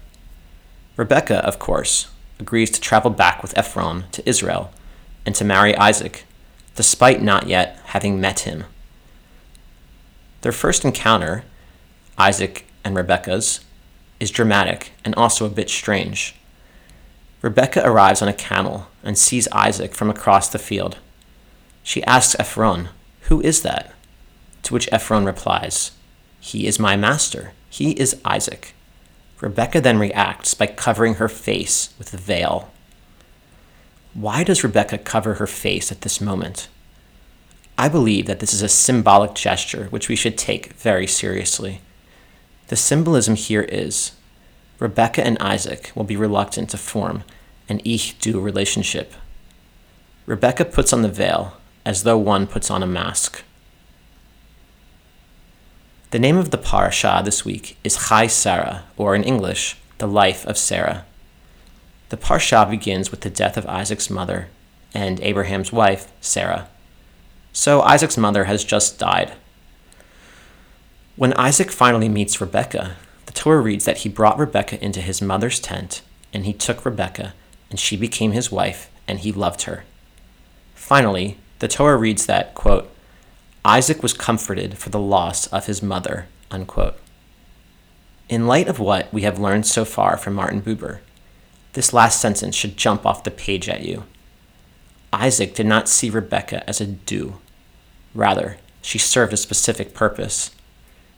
Rebecca, 0.96 1.38
of 1.46 1.58
course, 1.58 2.08
agrees 2.38 2.70
to 2.72 2.80
travel 2.80 3.10
back 3.10 3.42
with 3.42 3.56
Ephron 3.56 4.04
to 4.12 4.28
Israel 4.28 4.70
and 5.24 5.34
to 5.36 5.44
marry 5.44 5.74
Isaac, 5.76 6.24
despite 6.74 7.22
not 7.22 7.48
yet 7.48 7.80
having 7.86 8.20
met 8.20 8.40
him. 8.40 8.64
Their 10.42 10.52
first 10.52 10.84
encounter, 10.84 11.44
Isaac 12.16 12.66
and 12.84 12.96
Rebecca's, 12.96 13.60
is 14.20 14.30
dramatic 14.30 14.92
and 15.04 15.14
also 15.14 15.46
a 15.46 15.50
bit 15.50 15.70
strange. 15.70 16.34
Rebecca 17.42 17.82
arrives 17.84 18.20
on 18.20 18.28
a 18.28 18.32
camel 18.32 18.88
and 19.02 19.16
sees 19.16 19.48
Isaac 19.52 19.94
from 19.94 20.10
across 20.10 20.48
the 20.48 20.58
field. 20.58 20.98
She 21.82 22.02
asks 22.04 22.38
Ephron, 22.38 22.88
Who 23.22 23.40
is 23.40 23.62
that? 23.62 23.92
To 24.64 24.74
which 24.74 24.88
Ephron 24.92 25.24
replies, 25.24 25.92
He 26.40 26.66
is 26.66 26.78
my 26.78 26.96
master. 26.96 27.52
He 27.70 27.92
is 27.92 28.20
Isaac. 28.24 28.74
Rebecca 29.40 29.80
then 29.80 29.98
reacts 29.98 30.54
by 30.54 30.66
covering 30.66 31.14
her 31.14 31.28
face 31.28 31.94
with 31.98 32.12
a 32.12 32.16
veil. 32.16 32.70
Why 34.14 34.42
does 34.42 34.64
Rebecca 34.64 34.98
cover 34.98 35.34
her 35.34 35.46
face 35.46 35.92
at 35.92 36.00
this 36.00 36.20
moment? 36.20 36.68
I 37.80 37.88
believe 37.88 38.26
that 38.26 38.40
this 38.40 38.52
is 38.52 38.60
a 38.60 38.68
symbolic 38.68 39.34
gesture 39.34 39.84
which 39.90 40.08
we 40.08 40.16
should 40.16 40.36
take 40.36 40.72
very 40.72 41.06
seriously. 41.06 41.80
The 42.66 42.74
symbolism 42.76 43.36
here 43.36 43.62
is 43.62 44.12
Rebecca 44.80 45.24
and 45.24 45.38
Isaac 45.38 45.92
will 45.94 46.02
be 46.02 46.16
reluctant 46.16 46.70
to 46.70 46.76
form 46.76 47.22
an 47.68 47.80
Ich-Du 47.84 48.40
relationship. 48.40 49.14
Rebecca 50.26 50.64
puts 50.64 50.92
on 50.92 51.02
the 51.02 51.08
veil 51.08 51.56
as 51.86 52.02
though 52.02 52.18
one 52.18 52.48
puts 52.48 52.68
on 52.68 52.82
a 52.82 52.86
mask. 52.86 53.44
The 56.10 56.18
name 56.18 56.36
of 56.36 56.50
the 56.50 56.58
parasha 56.58 57.22
this 57.24 57.44
week 57.44 57.76
is 57.84 58.08
Chayeh 58.08 58.30
Sarah, 58.30 58.84
or 58.96 59.14
in 59.14 59.22
English, 59.22 59.76
the 59.98 60.08
life 60.08 60.44
of 60.46 60.58
Sarah. 60.58 61.04
The 62.08 62.16
parsha 62.16 62.68
begins 62.68 63.12
with 63.12 63.20
the 63.20 63.30
death 63.30 63.56
of 63.56 63.66
Isaac's 63.66 64.10
mother 64.10 64.48
and 64.92 65.20
Abraham's 65.20 65.72
wife, 65.72 66.10
Sarah. 66.20 66.68
So 67.58 67.82
Isaac's 67.82 68.16
mother 68.16 68.44
has 68.44 68.62
just 68.62 69.00
died. 69.00 69.32
When 71.16 71.32
Isaac 71.32 71.72
finally 71.72 72.08
meets 72.08 72.40
Rebekah, 72.40 72.94
the 73.26 73.32
Torah 73.32 73.60
reads 73.60 73.84
that 73.84 73.98
he 73.98 74.08
brought 74.08 74.38
Rebekah 74.38 74.82
into 74.82 75.00
his 75.00 75.20
mother's 75.20 75.58
tent, 75.58 76.02
and 76.32 76.46
he 76.46 76.52
took 76.52 76.84
Rebekah, 76.84 77.34
and 77.68 77.80
she 77.80 77.96
became 77.96 78.30
his 78.30 78.52
wife, 78.52 78.88
and 79.08 79.18
he 79.18 79.32
loved 79.32 79.62
her. 79.62 79.82
Finally, 80.76 81.36
the 81.58 81.66
Torah 81.66 81.96
reads 81.96 82.26
that, 82.26 82.54
quote, 82.54 82.88
Isaac 83.64 84.04
was 84.04 84.12
comforted 84.12 84.78
for 84.78 84.90
the 84.90 85.00
loss 85.00 85.48
of 85.48 85.66
his 85.66 85.82
mother, 85.82 86.28
unquote. 86.52 86.96
In 88.28 88.46
light 88.46 88.68
of 88.68 88.78
what 88.78 89.12
we 89.12 89.22
have 89.22 89.40
learned 89.40 89.66
so 89.66 89.84
far 89.84 90.16
from 90.16 90.34
Martin 90.34 90.62
Buber, 90.62 91.00
this 91.72 91.92
last 91.92 92.20
sentence 92.20 92.54
should 92.54 92.76
jump 92.76 93.04
off 93.04 93.24
the 93.24 93.32
page 93.32 93.68
at 93.68 93.82
you. 93.82 94.04
Isaac 95.12 95.56
did 95.56 95.66
not 95.66 95.88
see 95.88 96.08
Rebekah 96.08 96.62
as 96.68 96.80
a 96.80 96.86
du. 96.86 97.40
Rather, 98.18 98.56
she 98.82 98.98
served 98.98 99.32
a 99.32 99.36
specific 99.36 99.94
purpose. 99.94 100.50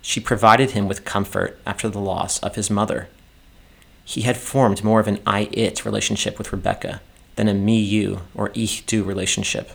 She 0.03 0.21
provided 0.21 0.73
him 0.73 0.87
with 0.87 1.07
comfort 1.07 1.59
after 1.65 1.89
the 1.89 1.99
loss 1.99 2.39
of 2.41 2.57
his 2.57 2.69
mother. 2.69 3.09
He 4.05 4.21
had 4.21 4.37
formed 4.37 4.85
more 4.85 5.01
of 5.01 5.09
an 5.09 5.19
I 5.27 5.49
it 5.51 5.87
relationship 5.87 6.37
with 6.37 6.53
Rebecca 6.53 7.01
than 7.37 7.49
a 7.49 7.55
me 7.55 7.81
you 7.81 8.21
or 8.35 8.51
ich 8.53 8.85
du 8.85 9.03
relationship. 9.03 9.71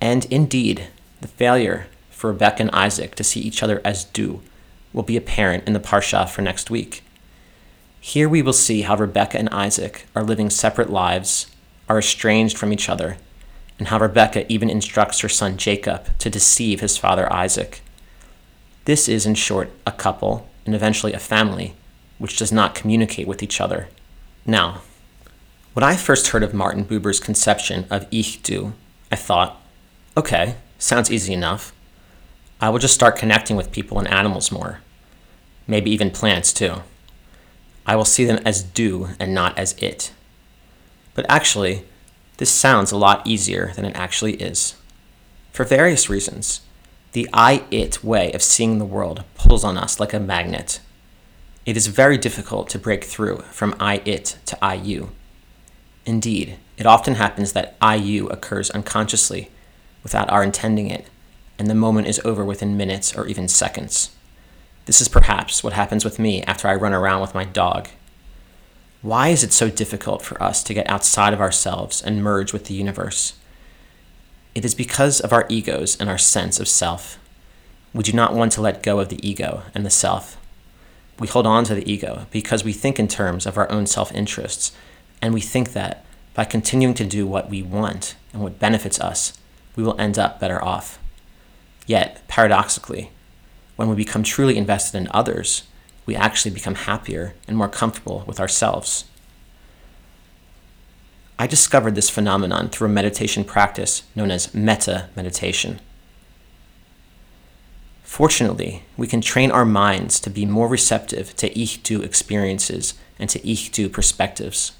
And 0.00 0.24
indeed, 0.26 0.88
the 1.20 1.28
failure 1.28 1.88
for 2.08 2.32
Rebecca 2.32 2.62
and 2.62 2.70
Isaac 2.70 3.14
to 3.16 3.24
see 3.24 3.40
each 3.40 3.62
other 3.62 3.82
as 3.84 4.04
du 4.04 4.40
will 4.94 5.02
be 5.02 5.18
apparent 5.18 5.66
in 5.66 5.74
the 5.74 5.78
Parsha 5.78 6.26
for 6.26 6.40
next 6.40 6.70
week. 6.70 7.04
Here 8.00 8.30
we 8.30 8.40
will 8.40 8.54
see 8.54 8.80
how 8.80 8.96
Rebecca 8.96 9.36
and 9.36 9.50
Isaac 9.50 10.06
are 10.14 10.24
living 10.24 10.48
separate 10.48 10.88
lives, 10.88 11.48
are 11.86 11.98
estranged 11.98 12.56
from 12.56 12.72
each 12.72 12.88
other, 12.88 13.18
and 13.78 13.88
how 13.88 13.98
Rebekah 13.98 14.50
even 14.50 14.70
instructs 14.70 15.20
her 15.20 15.28
son 15.28 15.56
Jacob 15.56 16.16
to 16.18 16.30
deceive 16.30 16.80
his 16.80 16.96
father 16.96 17.30
Isaac. 17.32 17.82
This 18.84 19.08
is, 19.08 19.26
in 19.26 19.34
short, 19.34 19.70
a 19.86 19.92
couple, 19.92 20.48
and 20.64 20.74
eventually 20.74 21.12
a 21.12 21.18
family, 21.18 21.74
which 22.18 22.38
does 22.38 22.52
not 22.52 22.74
communicate 22.74 23.26
with 23.26 23.42
each 23.42 23.60
other. 23.60 23.88
Now, 24.46 24.80
when 25.74 25.84
I 25.84 25.96
first 25.96 26.28
heard 26.28 26.42
of 26.42 26.54
Martin 26.54 26.84
Buber's 26.84 27.20
conception 27.20 27.86
of 27.90 28.06
Ich-Du, 28.10 28.72
I 29.12 29.16
thought, 29.16 29.60
okay, 30.16 30.54
sounds 30.78 31.10
easy 31.10 31.34
enough. 31.34 31.72
I 32.60 32.70
will 32.70 32.78
just 32.78 32.94
start 32.94 33.16
connecting 33.16 33.56
with 33.56 33.72
people 33.72 33.98
and 33.98 34.08
animals 34.08 34.50
more. 34.50 34.80
Maybe 35.66 35.90
even 35.90 36.10
plants, 36.10 36.52
too. 36.52 36.82
I 37.84 37.96
will 37.96 38.04
see 38.04 38.24
them 38.24 38.40
as 38.44 38.62
du 38.62 39.08
and 39.20 39.34
not 39.34 39.58
as 39.58 39.74
it. 39.74 40.12
But 41.14 41.26
actually, 41.28 41.84
this 42.38 42.50
sounds 42.50 42.92
a 42.92 42.96
lot 42.96 43.26
easier 43.26 43.72
than 43.74 43.84
it 43.84 43.96
actually 43.96 44.34
is. 44.34 44.74
For 45.52 45.64
various 45.64 46.10
reasons. 46.10 46.60
The 47.12 47.28
I 47.32 47.64
it 47.70 48.04
way 48.04 48.30
of 48.32 48.42
seeing 48.42 48.78
the 48.78 48.84
world 48.84 49.24
pulls 49.36 49.64
on 49.64 49.78
us 49.78 49.98
like 49.98 50.12
a 50.12 50.20
magnet. 50.20 50.80
It 51.64 51.76
is 51.76 51.86
very 51.86 52.18
difficult 52.18 52.68
to 52.70 52.78
break 52.78 53.04
through 53.04 53.38
from 53.50 53.74
I 53.80 54.02
it 54.04 54.38
to 54.46 54.58
I 54.62 54.74
you. 54.74 55.12
Indeed, 56.04 56.58
it 56.76 56.84
often 56.84 57.14
happens 57.14 57.52
that 57.52 57.74
I 57.80 57.94
you 57.94 58.28
occurs 58.28 58.70
unconsciously 58.70 59.50
without 60.02 60.30
our 60.30 60.44
intending 60.44 60.90
it, 60.90 61.06
and 61.58 61.68
the 61.68 61.74
moment 61.74 62.06
is 62.06 62.20
over 62.22 62.44
within 62.44 62.76
minutes 62.76 63.16
or 63.16 63.26
even 63.26 63.48
seconds. 63.48 64.10
This 64.84 65.00
is 65.00 65.08
perhaps 65.08 65.64
what 65.64 65.72
happens 65.72 66.04
with 66.04 66.18
me 66.18 66.42
after 66.42 66.68
I 66.68 66.76
run 66.76 66.92
around 66.92 67.22
with 67.22 67.34
my 67.34 67.44
dog. 67.44 67.88
Why 69.06 69.28
is 69.28 69.44
it 69.44 69.52
so 69.52 69.70
difficult 69.70 70.22
for 70.22 70.42
us 70.42 70.64
to 70.64 70.74
get 70.74 70.90
outside 70.90 71.32
of 71.32 71.40
ourselves 71.40 72.02
and 72.02 72.24
merge 72.24 72.52
with 72.52 72.64
the 72.64 72.74
universe? 72.74 73.34
It 74.52 74.64
is 74.64 74.74
because 74.74 75.20
of 75.20 75.32
our 75.32 75.46
egos 75.48 75.96
and 76.00 76.10
our 76.10 76.18
sense 76.18 76.58
of 76.58 76.66
self. 76.66 77.16
We 77.94 78.02
do 78.02 78.12
not 78.12 78.34
want 78.34 78.50
to 78.54 78.60
let 78.60 78.82
go 78.82 78.98
of 78.98 79.08
the 79.08 79.24
ego 79.24 79.62
and 79.76 79.86
the 79.86 79.90
self. 79.90 80.40
We 81.20 81.28
hold 81.28 81.46
on 81.46 81.62
to 81.66 81.74
the 81.76 81.88
ego 81.88 82.26
because 82.32 82.64
we 82.64 82.72
think 82.72 82.98
in 82.98 83.06
terms 83.06 83.46
of 83.46 83.56
our 83.56 83.70
own 83.70 83.86
self 83.86 84.10
interests, 84.10 84.72
and 85.22 85.32
we 85.32 85.40
think 85.40 85.72
that 85.72 86.04
by 86.34 86.44
continuing 86.44 86.94
to 86.94 87.04
do 87.04 87.28
what 87.28 87.48
we 87.48 87.62
want 87.62 88.16
and 88.32 88.42
what 88.42 88.58
benefits 88.58 88.98
us, 88.98 89.38
we 89.76 89.84
will 89.84 90.00
end 90.00 90.18
up 90.18 90.40
better 90.40 90.60
off. 90.60 90.98
Yet, 91.86 92.26
paradoxically, 92.26 93.12
when 93.76 93.88
we 93.88 93.94
become 93.94 94.24
truly 94.24 94.58
invested 94.58 94.98
in 94.98 95.06
others, 95.12 95.62
we 96.06 96.14
actually 96.14 96.52
become 96.52 96.76
happier 96.76 97.34
and 97.46 97.56
more 97.56 97.68
comfortable 97.68 98.24
with 98.26 98.40
ourselves. 98.40 99.04
I 101.38 101.46
discovered 101.46 101.94
this 101.94 102.08
phenomenon 102.08 102.70
through 102.70 102.88
a 102.88 102.92
meditation 102.92 103.44
practice 103.44 104.04
known 104.14 104.30
as 104.30 104.54
metta 104.54 105.10
meditation. 105.14 105.80
Fortunately, 108.04 108.84
we 108.96 109.06
can 109.06 109.20
train 109.20 109.50
our 109.50 109.66
minds 109.66 110.18
to 110.20 110.30
be 110.30 110.46
more 110.46 110.68
receptive 110.68 111.36
to 111.36 111.58
Ich-Du 111.58 112.00
experiences 112.00 112.94
and 113.18 113.28
to 113.28 113.46
Ich-Du 113.46 113.90
perspectives. 113.90 114.72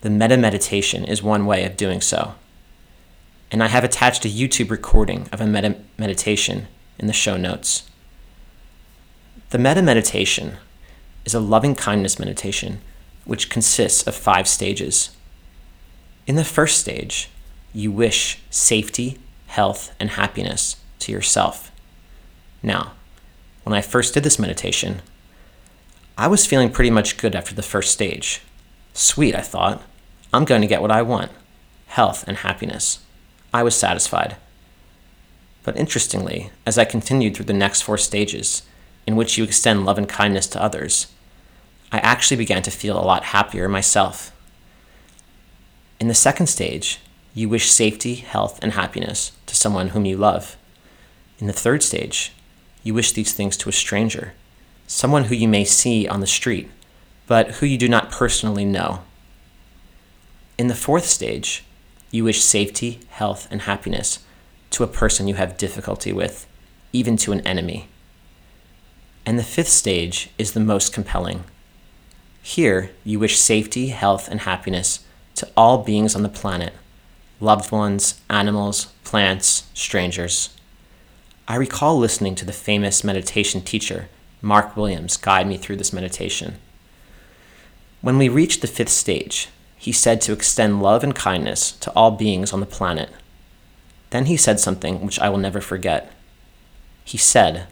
The 0.00 0.10
metta 0.10 0.36
meditation 0.36 1.04
is 1.04 1.22
one 1.22 1.46
way 1.46 1.64
of 1.64 1.76
doing 1.76 2.00
so. 2.00 2.34
And 3.52 3.62
I 3.62 3.68
have 3.68 3.84
attached 3.84 4.24
a 4.24 4.28
YouTube 4.28 4.70
recording 4.70 5.28
of 5.30 5.40
a 5.40 5.46
metta 5.46 5.76
meditation 5.96 6.66
in 6.98 7.06
the 7.06 7.12
show 7.12 7.36
notes. 7.36 7.88
The 9.50 9.58
metta 9.58 9.82
meditation 9.82 10.58
is 11.24 11.34
a 11.34 11.40
loving 11.40 11.74
kindness 11.74 12.18
meditation 12.18 12.80
which 13.24 13.50
consists 13.50 14.06
of 14.06 14.14
five 14.14 14.48
stages. 14.48 15.16
In 16.26 16.36
the 16.36 16.44
first 16.44 16.78
stage, 16.78 17.30
you 17.72 17.90
wish 17.90 18.40
safety, 18.50 19.18
health, 19.46 19.94
and 20.00 20.10
happiness 20.10 20.76
to 21.00 21.12
yourself. 21.12 21.70
Now, 22.62 22.92
when 23.64 23.74
I 23.74 23.82
first 23.82 24.14
did 24.14 24.22
this 24.22 24.38
meditation, 24.38 25.02
I 26.18 26.28
was 26.28 26.46
feeling 26.46 26.70
pretty 26.70 26.90
much 26.90 27.16
good 27.16 27.34
after 27.34 27.54
the 27.54 27.62
first 27.62 27.92
stage. 27.92 28.42
Sweet, 28.94 29.34
I 29.34 29.42
thought. 29.42 29.82
I'm 30.32 30.44
going 30.44 30.62
to 30.62 30.68
get 30.68 30.82
what 30.82 30.90
I 30.90 31.02
want 31.02 31.30
health, 31.96 32.24
and 32.28 32.36
happiness. 32.38 32.98
I 33.54 33.62
was 33.62 33.74
satisfied. 33.74 34.36
But 35.62 35.76
interestingly, 35.76 36.50
as 36.66 36.76
I 36.76 36.84
continued 36.84 37.34
through 37.34 37.46
the 37.46 37.52
next 37.54 37.82
four 37.82 37.96
stages, 37.96 38.62
in 39.06 39.16
which 39.16 39.38
you 39.38 39.44
extend 39.44 39.84
love 39.84 39.98
and 39.98 40.08
kindness 40.08 40.46
to 40.48 40.62
others, 40.62 41.06
I 41.92 41.98
actually 41.98 42.36
began 42.36 42.62
to 42.62 42.70
feel 42.70 42.98
a 42.98 43.04
lot 43.04 43.24
happier 43.24 43.68
myself. 43.68 44.32
In 46.00 46.08
the 46.08 46.14
second 46.14 46.48
stage, 46.48 47.00
you 47.34 47.48
wish 47.48 47.70
safety, 47.70 48.16
health, 48.16 48.58
and 48.62 48.72
happiness 48.72 49.32
to 49.46 49.54
someone 49.54 49.88
whom 49.88 50.04
you 50.04 50.16
love. 50.16 50.56
In 51.38 51.46
the 51.46 51.52
third 51.52 51.82
stage, 51.82 52.32
you 52.82 52.94
wish 52.94 53.12
these 53.12 53.32
things 53.32 53.56
to 53.58 53.68
a 53.68 53.72
stranger, 53.72 54.32
someone 54.86 55.24
who 55.24 55.34
you 55.34 55.48
may 55.48 55.64
see 55.64 56.08
on 56.08 56.20
the 56.20 56.26
street, 56.26 56.70
but 57.26 57.52
who 57.52 57.66
you 57.66 57.78
do 57.78 57.88
not 57.88 58.10
personally 58.10 58.64
know. 58.64 59.00
In 60.58 60.68
the 60.68 60.74
fourth 60.74 61.04
stage, 61.04 61.64
you 62.10 62.24
wish 62.24 62.40
safety, 62.42 63.00
health, 63.10 63.48
and 63.50 63.62
happiness 63.62 64.20
to 64.70 64.82
a 64.82 64.88
person 64.88 65.28
you 65.28 65.34
have 65.34 65.58
difficulty 65.58 66.12
with, 66.12 66.46
even 66.92 67.16
to 67.18 67.32
an 67.32 67.40
enemy. 67.46 67.88
And 69.26 69.38
the 69.38 69.42
fifth 69.42 69.68
stage 69.68 70.30
is 70.38 70.52
the 70.52 70.60
most 70.60 70.94
compelling. 70.94 71.44
Here, 72.42 72.92
you 73.04 73.18
wish 73.18 73.38
safety, 73.38 73.88
health, 73.88 74.28
and 74.28 74.40
happiness 74.40 75.04
to 75.34 75.48
all 75.56 75.82
beings 75.82 76.14
on 76.14 76.22
the 76.22 76.28
planet 76.28 76.72
loved 77.38 77.70
ones, 77.70 78.22
animals, 78.30 78.86
plants, 79.04 79.68
strangers. 79.74 80.56
I 81.46 81.56
recall 81.56 81.98
listening 81.98 82.34
to 82.36 82.46
the 82.46 82.52
famous 82.52 83.04
meditation 83.04 83.60
teacher, 83.60 84.08
Mark 84.40 84.74
Williams, 84.74 85.18
guide 85.18 85.46
me 85.46 85.58
through 85.58 85.76
this 85.76 85.92
meditation. 85.92 86.56
When 88.00 88.16
we 88.16 88.30
reached 88.30 88.62
the 88.62 88.66
fifth 88.66 88.88
stage, 88.88 89.48
he 89.76 89.92
said 89.92 90.22
to 90.22 90.32
extend 90.32 90.80
love 90.82 91.04
and 91.04 91.14
kindness 91.14 91.72
to 91.72 91.90
all 91.90 92.12
beings 92.12 92.54
on 92.54 92.60
the 92.60 92.66
planet 92.66 93.10
then 94.10 94.26
he 94.26 94.36
said 94.36 94.60
something 94.60 95.04
which 95.04 95.18
I 95.20 95.28
will 95.28 95.38
never 95.38 95.60
forget. 95.60 96.12
He 97.04 97.18
said, 97.18 97.66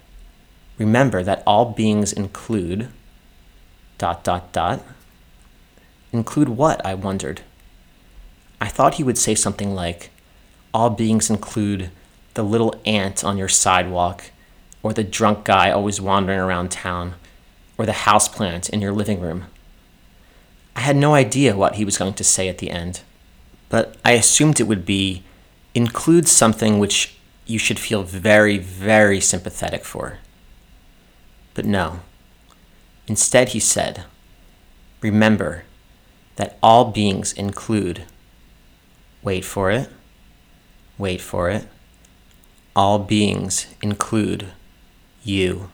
Remember 0.78 1.22
that 1.22 1.42
all 1.46 1.66
beings 1.72 2.12
include. 2.12 2.88
dot 3.98 4.24
dot 4.24 4.52
dot. 4.52 4.82
Include 6.12 6.48
what? 6.48 6.84
I 6.84 6.94
wondered. 6.94 7.42
I 8.60 8.68
thought 8.68 8.94
he 8.94 9.04
would 9.04 9.18
say 9.18 9.34
something 9.34 9.74
like, 9.74 10.10
All 10.72 10.90
beings 10.90 11.30
include 11.30 11.90
the 12.34 12.42
little 12.42 12.74
ant 12.84 13.24
on 13.24 13.38
your 13.38 13.48
sidewalk, 13.48 14.30
or 14.82 14.92
the 14.92 15.04
drunk 15.04 15.44
guy 15.44 15.70
always 15.70 16.00
wandering 16.00 16.40
around 16.40 16.70
town, 16.70 17.14
or 17.78 17.86
the 17.86 17.92
houseplant 17.92 18.68
in 18.70 18.80
your 18.80 18.92
living 18.92 19.20
room. 19.20 19.44
I 20.76 20.80
had 20.80 20.96
no 20.96 21.14
idea 21.14 21.56
what 21.56 21.76
he 21.76 21.84
was 21.84 21.98
going 21.98 22.14
to 22.14 22.24
say 22.24 22.48
at 22.48 22.58
the 22.58 22.70
end, 22.70 23.02
but 23.68 23.96
I 24.04 24.12
assumed 24.12 24.58
it 24.58 24.64
would 24.68 24.84
be 24.84 25.22
include 25.74 26.28
something 26.28 26.78
which 26.78 27.16
you 27.46 27.58
should 27.58 27.78
feel 27.78 28.02
very, 28.02 28.58
very 28.58 29.20
sympathetic 29.20 29.84
for. 29.84 30.18
But 31.54 31.64
no. 31.64 32.00
Instead, 33.06 33.50
he 33.50 33.60
said, 33.60 34.04
Remember 35.00 35.64
that 36.36 36.58
all 36.62 36.86
beings 36.90 37.32
include, 37.32 38.04
wait 39.22 39.44
for 39.44 39.70
it, 39.70 39.88
wait 40.98 41.20
for 41.20 41.50
it, 41.50 41.68
all 42.74 42.98
beings 42.98 43.66
include 43.82 44.48
you. 45.22 45.70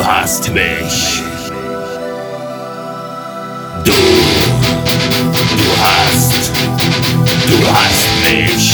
Du 0.00 0.06
hast 0.06 0.48
mich. 0.54 1.20
Du. 3.84 3.92
Du 3.92 5.70
hast. 5.82 6.50
Du 7.46 7.56
hast 7.74 8.08
mich. 8.24 8.72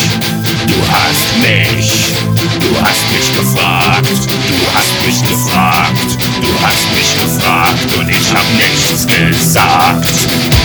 Du 0.68 0.78
hast 0.92 1.28
mich. 1.42 2.14
Du 2.60 2.80
hast 2.80 3.12
mich 3.12 3.28
gefragt. 3.34 4.06
Du 4.06 4.66
hast 4.72 5.04
mich 5.04 5.20
gefragt. 5.24 6.16
Du 6.42 6.48
hast 6.64 6.92
mich 6.92 7.12
gefragt 7.16 7.96
und 7.98 8.08
ich 8.08 8.32
hab 8.32 8.46
nichts 8.54 9.04
gesagt. 9.04 10.55